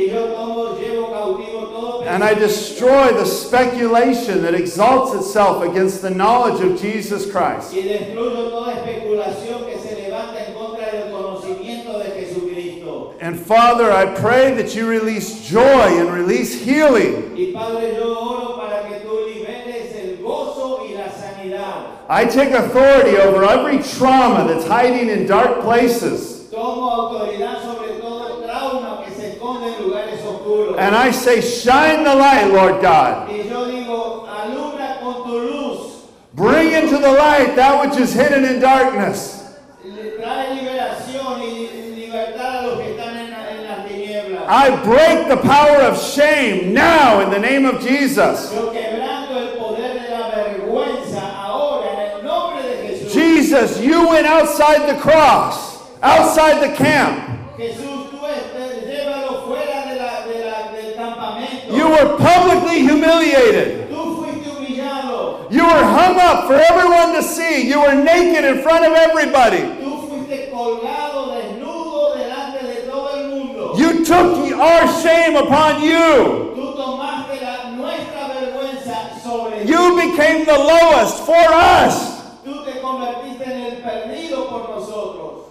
[2.16, 7.74] And I destroy the speculation that exalts itself against the knowledge of Jesus Christ.
[7.74, 13.16] y destruyo toda especulación que se levanta en contra del conocimiento de Jesucristo.
[13.20, 17.36] And Father, I pray that you release joy and release healing.
[17.36, 21.98] Y Padre, yo oro para que tú liberes el gozo y la sanidad.
[22.08, 26.48] I take authority over every trauma that's hiding in dark places.
[26.50, 30.65] Tomo autoridad sobre todo trauma que se esconde en lugares oscuros.
[30.78, 33.28] And I say, shine the light, Lord God.
[33.30, 35.92] Y yo digo, alumbra con tu luz,
[36.34, 39.42] Bring into the light that which is hidden in darkness.
[39.82, 44.42] trae liberación y libertad a los que están en, en las tinieblas.
[44.48, 48.52] I break the power of shame now in the name of Jesus.
[48.52, 53.12] Yo quebrando el poder de la vergüenza ahora en el nombre de Jesús.
[53.14, 57.18] Jesus, you went outside the cross, outside the camp.
[57.56, 61.74] Jesús, tú este, llévalo fuera de la, de la- del campamento.
[61.86, 63.88] You were publicly humiliated.
[63.90, 65.46] Tú fuiste humillado.
[65.52, 67.68] You were hung up for everyone to see.
[67.68, 69.60] You were naked in front of everybody.
[69.80, 73.74] Tú fuiste colgado desnudo delante de todo el mundo.
[73.78, 76.54] You took our shame upon you.
[76.56, 79.70] Tú tomaste la- nuestra vergüenza sobre ti.
[79.70, 82.20] You became the lowest for us.
[82.44, 85.44] Tú te convertiste en el perdido por nosotros.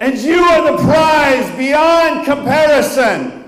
[0.00, 3.44] And you are the prize beyond comparison.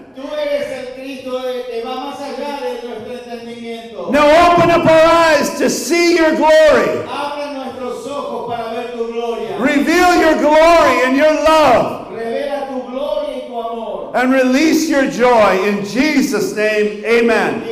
[1.25, 4.11] Tú eres el Cristo eh, de- que va más allá de nuestro entendimiento.
[4.12, 7.07] Now open up our eyes to see your glory.
[7.09, 9.57] Abra nuestros ojos para ver tu gloria.
[9.59, 12.09] Reveal your glory and your love.
[12.12, 14.11] Revela tu gloria y tu amor.
[14.14, 15.66] And release your joy.
[15.68, 17.62] In Jesus' name, amen.